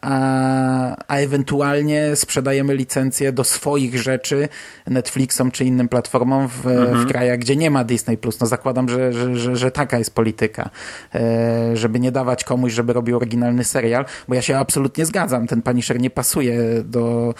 [0.00, 4.48] a, a ewentualnie sprzedajemy licencję do swoich rzeczy
[4.86, 7.04] Netflixom czy innym platformom w, mhm.
[7.04, 8.18] w krajach, gdzie nie ma Disney+.
[8.40, 10.70] No zakładam, że, że, że, że taka jest polityka.
[11.14, 15.46] E, żeby nie dawać komuś, żeby robił oryginalny serial, bo ja się absolutnie zgadzam.
[15.46, 17.34] Ten Punisher nie pasuje do,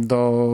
[0.00, 0.52] do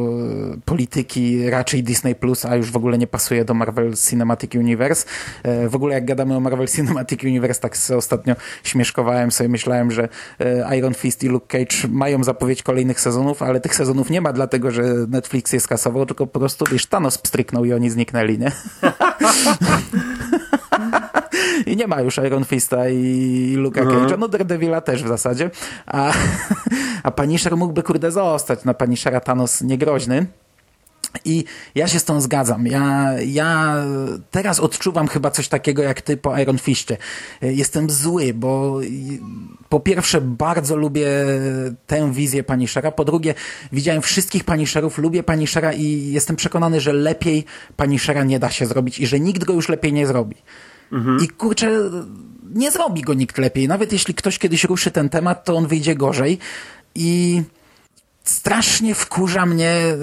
[0.64, 2.14] polityki raczej Disney+,
[2.48, 5.06] a już w ogóle nie pasuje do Marvel Cinematic Universe.
[5.42, 8.34] E, w ogóle jak gadamy o Marvel Cinematic Universe, tak ostatnio
[8.64, 10.08] śmieszkowałem sobie, myślałem, że
[10.40, 14.20] e, Iron Iron Fist i Luke Cage mają zapowiedź kolejnych sezonów, ale tych sezonów nie
[14.20, 18.38] ma dlatego, że Netflix je skasował, tylko po prostu, wiesz, Thanos pstryknął i oni zniknęli,
[18.38, 18.52] nie?
[21.66, 24.06] I nie ma już Iron Fista i Luka mhm.
[24.06, 25.50] Cage'a, no Daredevila też w zasadzie,
[25.86, 26.12] a,
[27.02, 30.26] a Punisher mógłby kurde zostać, na Punishera Thanos niegroźny,
[31.24, 31.44] i
[31.74, 32.66] ja się z tą zgadzam.
[32.66, 33.76] Ja, ja
[34.30, 36.96] teraz odczuwam chyba coś takiego jak ty po Iron Fistie.
[37.42, 38.80] Jestem zły, bo
[39.68, 41.08] po pierwsze bardzo lubię
[41.86, 43.34] tę wizję Punishera, po drugie
[43.72, 47.44] widziałem wszystkich Punisherów, lubię Punishera i jestem przekonany, że lepiej
[47.76, 50.36] Punishera nie da się zrobić i że nikt go już lepiej nie zrobi.
[50.92, 51.18] Mhm.
[51.24, 51.90] I kurczę,
[52.54, 53.68] nie zrobi go nikt lepiej.
[53.68, 56.38] Nawet jeśli ktoś kiedyś ruszy ten temat, to on wyjdzie gorzej
[56.94, 57.42] i
[58.24, 59.96] strasznie wkurza mnie e,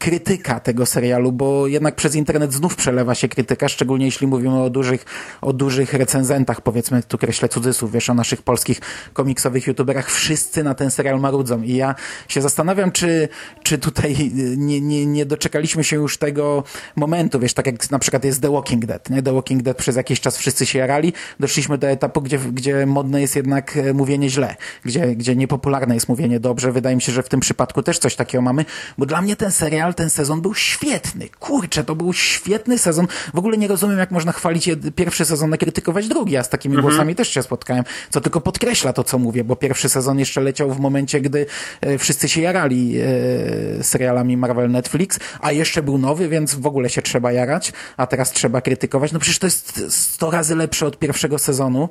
[0.00, 4.70] krytyka tego serialu, bo jednak przez internet znów przelewa się krytyka, szczególnie jeśli mówimy o
[4.70, 5.04] dużych,
[5.40, 8.80] o dużych recenzentach, powiedzmy, tu kreślę cudzysłów, wiesz, o naszych polskich
[9.12, 11.94] komiksowych youtuberach, wszyscy na ten serial marudzą i ja
[12.28, 13.28] się zastanawiam, czy,
[13.62, 16.64] czy tutaj nie, nie, nie doczekaliśmy się już tego
[16.96, 19.22] momentu, wiesz, tak jak na przykład jest The Walking Dead, nie?
[19.22, 23.20] The Walking Dead przez jakiś czas wszyscy się jarali, doszliśmy do etapu, gdzie, gdzie modne
[23.20, 27.22] jest jednak e, mówienie źle, gdzie, gdzie niepopularne jest mówienie dobrze, wydaje mi się, że
[27.22, 28.64] w tym przypadku też coś takiego mamy,
[28.98, 31.28] bo dla mnie ten serial serial, ten sezon był świetny.
[31.40, 33.06] Kurczę, to był świetny sezon.
[33.34, 36.32] W ogóle nie rozumiem, jak można chwalić pierwszy sezon, a krytykować drugi.
[36.32, 36.88] Ja z takimi mhm.
[36.88, 40.70] głosami też się spotkałem, co tylko podkreśla to, co mówię, bo pierwszy sezon jeszcze leciał
[40.70, 41.46] w momencie, gdy
[41.80, 46.90] e, wszyscy się jarali e, serialami Marvel Netflix, a jeszcze był nowy, więc w ogóle
[46.90, 49.12] się trzeba jarać, a teraz trzeba krytykować.
[49.12, 51.88] No przecież to jest 100 razy lepsze od pierwszego sezonu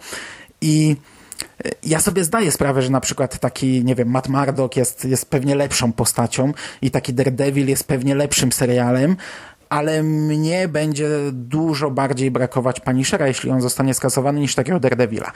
[0.61, 0.95] i
[1.83, 5.55] ja sobie zdaję sprawę, że na przykład taki, nie wiem, Matt Murdock jest, jest pewnie
[5.55, 9.15] lepszą postacią i taki Daredevil jest pewnie lepszym serialem,
[9.69, 15.31] ale mnie będzie dużo bardziej brakować Punishera, jeśli on zostanie skasowany, niż takiego Daredevila.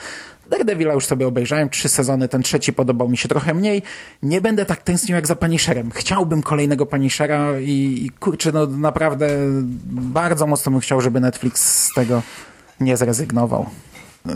[0.50, 3.82] Daredevila już sobie obejrzałem, trzy sezony, ten trzeci podobał mi się trochę mniej.
[4.24, 5.92] Nie będę tak tęsknił jak za Punisherem.
[5.92, 9.28] Chciałbym kolejnego Punishera i, i kurczę, no naprawdę
[9.88, 12.22] bardzo mocno bym chciał, żeby Netflix z tego
[12.80, 13.66] nie zrezygnował.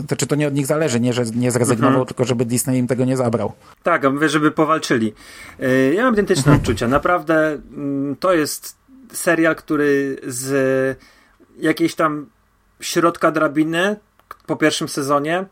[0.08, 2.06] To czy to nie od nich zależy, nie, że nie zrezygnował, mhm.
[2.06, 3.52] tylko żeby Disney im tego nie zabrał.
[3.82, 5.14] Tak, mówię, żeby powalczyli.
[5.62, 6.56] Y, ja mam identyczne mhm.
[6.56, 6.88] odczucia.
[6.88, 8.76] Naprawdę mm, to jest
[9.12, 10.98] serial, który z
[11.58, 12.26] jakiejś tam
[12.80, 13.96] środka drabiny
[14.46, 15.44] po pierwszym sezonie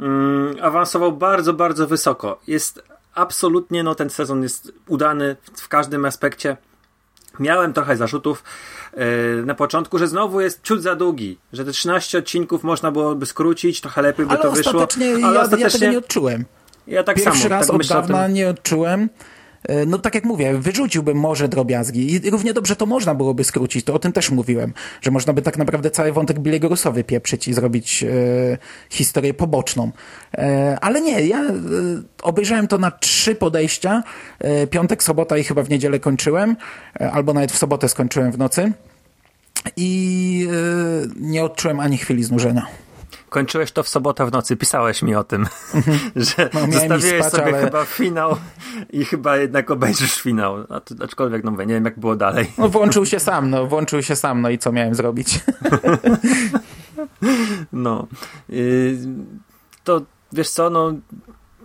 [0.00, 2.40] mm, awansował bardzo, bardzo wysoko.
[2.46, 2.82] Jest
[3.14, 6.56] absolutnie, no ten sezon jest udany w każdym aspekcie.
[7.38, 8.44] Miałem trochę zarzutów
[8.96, 9.02] yy,
[9.46, 13.80] na początku, że znowu jest ciut za długi, że te 13 odcinków można byłoby skrócić,
[13.80, 14.86] trochę lepiej by ale to wyszło.
[15.24, 16.44] Ale ja, ostatecznie ja tego nie odczułem.
[16.86, 17.48] Ja tak Pierwszy samo.
[17.48, 19.08] raz tak od dawna nie odczułem.
[19.68, 23.84] E, no tak jak mówię, wyrzuciłbym może drobiazgi i równie dobrze to można byłoby skrócić,
[23.84, 27.48] to o tym też mówiłem, że można by tak naprawdę cały wątek Billy'ego Russowy pieprzyć
[27.48, 28.08] i zrobić e,
[28.90, 29.90] historię poboczną.
[30.34, 31.52] E, ale nie, ja e,
[32.22, 34.02] obejrzałem to na trzy podejścia,
[34.38, 36.56] e, piątek, sobota i chyba w niedzielę kończyłem,
[37.00, 38.72] e, albo nawet w sobotę skończyłem w nocy
[39.76, 40.48] i
[41.16, 42.66] nie odczułem ani chwili znużenia.
[43.30, 45.46] Kończyłeś to w sobotę w nocy, pisałeś mi o tym,
[46.16, 48.36] że No, zostawiłeś spać, sobie ale- chyba finał
[48.90, 50.56] i chyba jednak obejrzysz finał.
[50.68, 52.52] A to- Aczkolwiek, no mówię, nie wiem jak było dalej.
[52.58, 55.40] No włączył się sam, no włączył się sam, no i co miałem zrobić?
[57.72, 58.06] No.
[58.48, 58.98] Yy,
[59.84, 60.00] to
[60.32, 60.92] wiesz co, no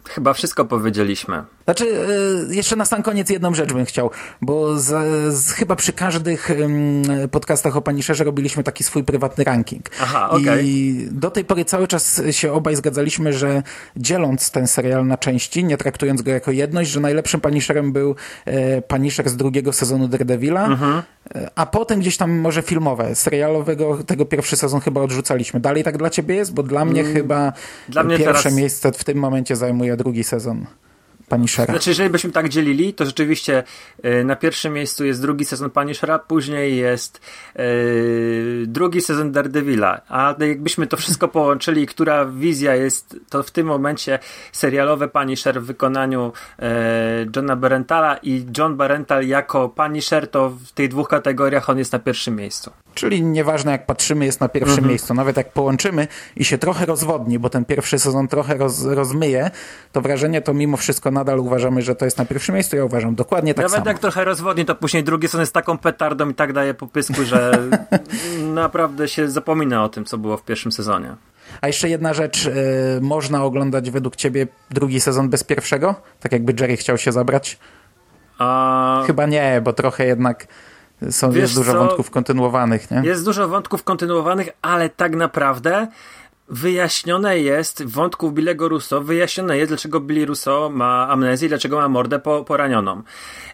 [0.10, 1.44] chyba wszystko powiedzieliśmy.
[1.66, 1.86] Znaczy,
[2.50, 4.12] e, jeszcze na sam koniec jedną rzecz bym chciał,
[4.42, 4.86] bo z,
[5.36, 6.50] z, chyba przy każdych
[7.32, 9.90] podcastach o Punisherze robiliśmy taki swój prywatny ranking.
[10.02, 10.68] Aha, okej.
[10.68, 13.64] I do tej pory cały czas się obaj zgadzaliśmy, że
[13.98, 18.82] dzieląc ten serial na części, nie traktując go jako jedność, że najlepszym Punisherem był e,
[18.82, 21.02] Punisher z drugiego sezonu Daredevila, Mhm.
[21.36, 23.16] e, a potem gdzieś tam może filmowe.
[23.16, 25.60] Serialowego tego pierwszy sezon chyba odrzucaliśmy.
[25.60, 26.54] Dalej tak dla ciebie jest?
[26.54, 27.54] Bo dla mnie chyba Mm,
[27.90, 30.66] dla mnie pierwsze teraz- miejsce w tym momencie zajmuje drugi sezon
[31.30, 31.74] Punishera.
[31.74, 33.64] Znaczy, jeżeli byśmy tak dzielili, to rzeczywiście
[34.06, 37.22] y, na pierwszym miejscu jest drugi sezon Punishera, później jest
[37.60, 40.02] y, drugi sezon Daredevila.
[40.10, 44.20] A jakbyśmy to wszystko połączyli, która wizja jest, to w tym momencie
[44.52, 50.90] serialowe Punisher w wykonaniu e, Johna Barentala i John Barental jako Punisher, to w tych
[50.90, 52.72] dwóch kategoriach on jest na pierwszym miejscu.
[52.94, 54.90] Czyli nieważne jak patrzymy, jest na pierwszym Mhm.
[54.90, 55.14] miejscu.
[55.14, 59.52] Nawet jak połączymy i się trochę rozwodni, bo ten pierwszy sezon trochę roz, rozmyje,
[59.92, 62.76] to wrażenie to mimo wszystko nadal uważamy, że to jest na pierwszym miejscu.
[62.76, 63.88] Ja uważam dokładnie tak Nawet samo.
[63.88, 67.60] jak trochę rozwodni, to później drugi sezon jest taką petardą i tak daje popysku, że
[68.62, 71.16] naprawdę się zapomina o tym, co było w pierwszym sezonie.
[71.62, 72.46] A jeszcze jedna rzecz.
[72.46, 72.52] y,
[73.02, 75.96] można oglądać według ciebie drugi sezon bez pierwszego?
[76.20, 77.60] Tak jakby Jerry chciał się zabrać?
[78.38, 79.04] A...
[79.08, 80.48] Chyba nie, bo trochę jednak
[81.10, 81.80] są, Wiesz jest dużo co?
[81.80, 83.02] wątków kontynuowanych, nie?
[83.04, 85.88] Jest dużo wątków kontynuowanych, ale tak naprawdę
[86.50, 91.90] wyjaśnione jest w wątku Billego Russo, wyjaśnione jest, dlaczego Billy Russo ma amnezję, dlaczego ma
[91.90, 93.02] mordę po, poranioną.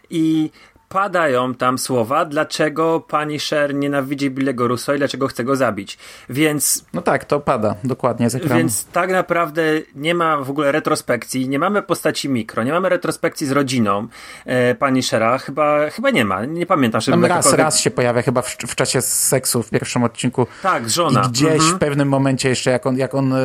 [0.10, 0.50] I
[0.92, 5.98] padają tam słowa, dlaczego pani Sher nienawidzi Billego Russo i dlaczego chce go zabić.
[6.30, 8.56] Więc No tak, to pada dokładnie z ekranu.
[8.56, 9.64] Więc tak naprawdę
[9.96, 14.08] nie ma w ogóle retrospekcji, nie mamy postaci mikro, nie mamy retrospekcji z rodziną
[14.46, 17.92] e, pani Shera, chyba, chyba nie ma, nie pamiętam, żeby Tam raz, jakakolwiek- raz się
[17.92, 20.48] pojawia chyba w, w czasie seksu w pierwszym odcinku.
[20.64, 21.24] Tak, żona.
[21.28, 21.76] I gdzieś Mhm.
[21.76, 23.38] w pewnym momencie jeszcze, jak on, jak on e,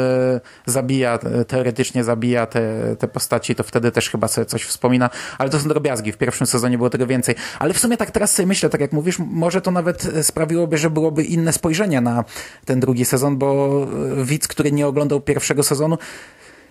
[0.67, 5.51] zabija, e, teoretycznie zabija te, te postaci, to wtedy też chyba sobie coś wspomina, ale
[5.51, 6.13] to są drobiazgi.
[6.13, 7.35] W pierwszym sezonie było tego więcej.
[7.59, 10.79] Ale w sumie tak teraz sobie myślę, tak jak mówisz, może to nawet e, sprawiłoby,
[10.79, 12.25] że byłoby inne spojrzenie na
[12.65, 13.83] ten drugi sezon, bo
[14.21, 15.99] e, widz, który nie oglądał pierwszego sezonu,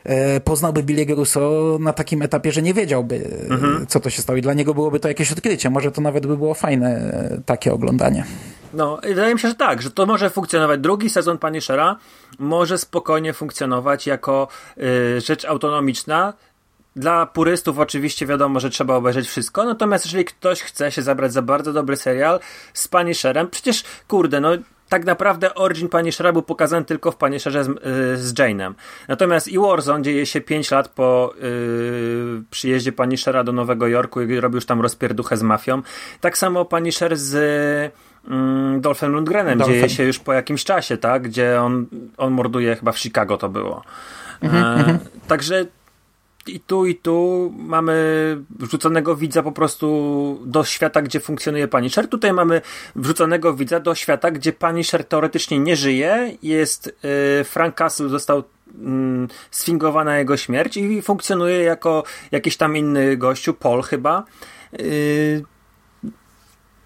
[0.03, 3.87] e, poznałby Billy'ego Russo na takim etapie, że nie wiedziałby, Mhm.
[3.87, 5.69] co to się stało i dla niego byłoby to jakieś odkrycie.
[5.69, 7.11] Może to nawet by było fajne,
[7.45, 8.25] takie oglądanie.
[8.73, 10.79] No, i wydaje mi się, że tak, że to może funkcjonować.
[10.79, 11.95] Drugi sezon Punishera
[12.39, 14.47] może spokojnie funkcjonować jako
[15.17, 16.33] y, rzecz autonomiczna.
[16.95, 21.41] Dla purystów oczywiście wiadomo, że trzeba obejrzeć wszystko, natomiast jeżeli ktoś chce się zabrać za
[21.41, 22.39] bardzo dobry serial
[22.73, 24.49] z Punisherem, przecież kurde, no
[24.89, 27.73] tak naprawdę origin Punishera był pokazany tylko w Punisherze z, y,
[28.17, 28.73] z Jane'em.
[29.07, 34.39] Natomiast i Warzone dzieje się 5 lat po y, przyjeździe Punishera do Nowego Jorku i
[34.39, 35.81] robił już tam rozpierduchę z mafią.
[36.21, 37.35] Tak samo Punisher z
[38.27, 39.75] mm, Dolphem Lundgrenem Dolphem.
[39.75, 41.23] dzieje się już po jakimś czasie, tak?
[41.23, 41.85] Gdzie on,
[42.17, 43.83] on morduje chyba w Chicago to było.
[44.43, 45.65] e, także
[46.47, 47.95] i tu, i tu mamy
[48.49, 52.07] wrzuconego widza po prostu do świata, gdzie funkcjonuje Punisher.
[52.07, 52.61] Tutaj mamy
[52.95, 56.37] wrzuconego widza do świata, gdzie Punisher teoretycznie nie żyje.
[56.43, 58.43] Jest y, Frank Castle został
[58.79, 64.23] mm, sfingowana jego śmierć i funkcjonuje jako jakiś tam inny gościu, Paul chyba.
[64.79, 65.43] Y,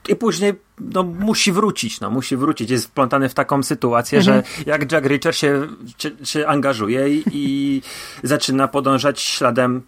[0.09, 2.69] i później no, musi wrócić, no, musi wrócić.
[2.69, 5.67] Jest wplątany w taką sytuację, że jak Jack Reacher się,
[5.97, 7.81] się, się angażuje i, i
[8.23, 9.81] zaczyna podążać śladem,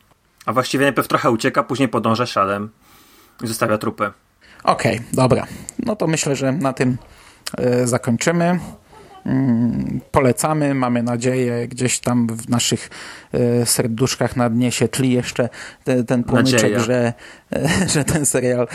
[0.45, 2.69] a właściwie najpierw trochę ucieka, później podąża śladem
[3.43, 4.11] i zostawia trupy.
[4.63, 5.47] Okej, dobra.
[5.79, 6.97] No to myślę, że na tym
[7.57, 8.59] e, zakończymy.
[9.25, 12.89] Mm, polecamy, mamy nadzieję, gdzieś tam w naszych
[13.33, 15.49] e, serduszkach na dnie się tli jeszcze
[15.83, 17.13] te, ten płomyczek, że,
[17.53, 18.67] e, że ten serial e,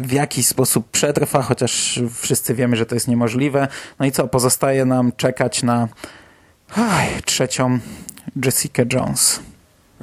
[0.00, 3.68] w jakiś sposób przetrwa, chociaż wszyscy wiemy, że to jest niemożliwe.
[3.98, 5.88] No i co, pozostaje nam czekać na
[7.24, 7.78] trzecią
[8.44, 9.40] Jessica Jones.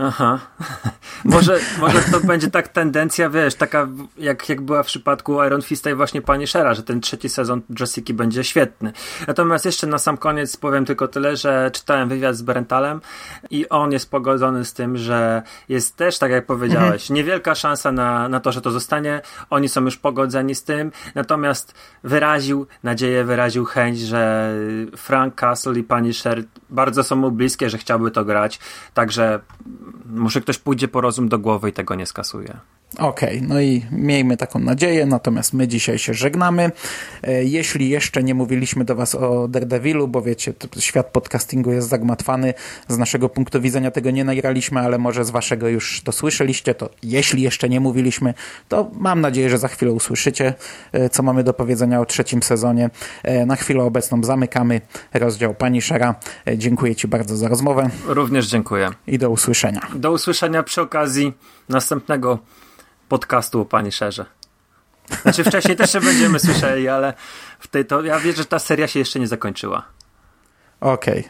[0.03, 0.39] Aha.
[1.25, 3.87] może, może to będzie tak tendencja, wiesz, taka
[4.17, 8.13] jak, jak była w przypadku Iron Fista i właśnie Punishera, że ten trzeci sezon Jessica
[8.13, 8.93] będzie świetny.
[9.27, 13.01] Natomiast jeszcze na sam koniec powiem tylko tyle, że czytałem wywiad z Berentalem
[13.49, 17.15] i on jest pogodzony z tym, że jest też, tak jak powiedziałeś, Mhm.
[17.15, 19.21] niewielka szansa na, na to, że to zostanie.
[19.49, 21.73] Oni są już pogodzeni z tym, natomiast
[22.03, 24.53] wyraził nadzieję, wyraził chęć, że
[24.97, 28.59] Frank Castle i Punisher bardzo są mu bliskie, że chciałby to grać,
[28.93, 29.39] także
[30.05, 32.57] może ktoś pójdzie po rozum do głowy i tego nie skasuje.
[32.99, 36.71] Okej, no i miejmy taką nadzieję, natomiast my dzisiaj się żegnamy.
[37.23, 42.53] E, Jeśli jeszcze nie mówiliśmy do Was o Daredevilu, bo wiecie, świat podcastingu jest zagmatwany,
[42.87, 46.89] z naszego punktu widzenia tego nie nagraliśmy, ale może z Waszego już to słyszeliście, to
[47.03, 48.33] jeśli jeszcze nie mówiliśmy,
[48.69, 50.53] to mam nadzieję, że za chwilę usłyszycie,
[50.91, 52.89] e, co mamy do powiedzenia o trzecim sezonie.
[53.23, 54.81] E, Na chwilę obecną zamykamy
[55.13, 56.15] rozdział Punishera.
[56.47, 58.89] E, Dziękuję Ci bardzo za rozmowę Również dziękuję.
[59.07, 59.81] i do usłyszenia.
[59.95, 61.33] Do usłyszenia przy okazji
[61.69, 62.39] następnego
[63.11, 64.25] podcastu o Punisherze.
[65.21, 67.13] Znaczy wcześniej też się będziemy słyszeli, ale
[67.59, 69.83] w tej to ja wierzę, że ta seria się jeszcze nie zakończyła.
[70.81, 71.29] Okej,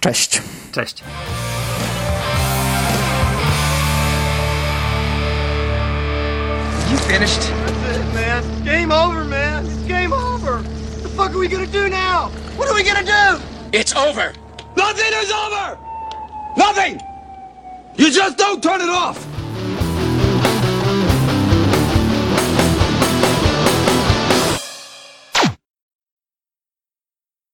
[0.00, 0.42] cześć.
[0.72, 1.02] Cześć.
[6.90, 7.40] You finished?
[7.40, 8.64] That's it, man.
[8.64, 9.66] Game over, man.
[9.66, 10.52] It's game over.
[10.52, 12.30] What the fuck are we gonna do now?
[12.56, 13.42] What are we gonna do?
[13.72, 14.32] It's over.
[14.76, 15.78] Nothing is over!
[16.56, 17.00] Nothing!
[17.96, 19.18] You just don't turn it off!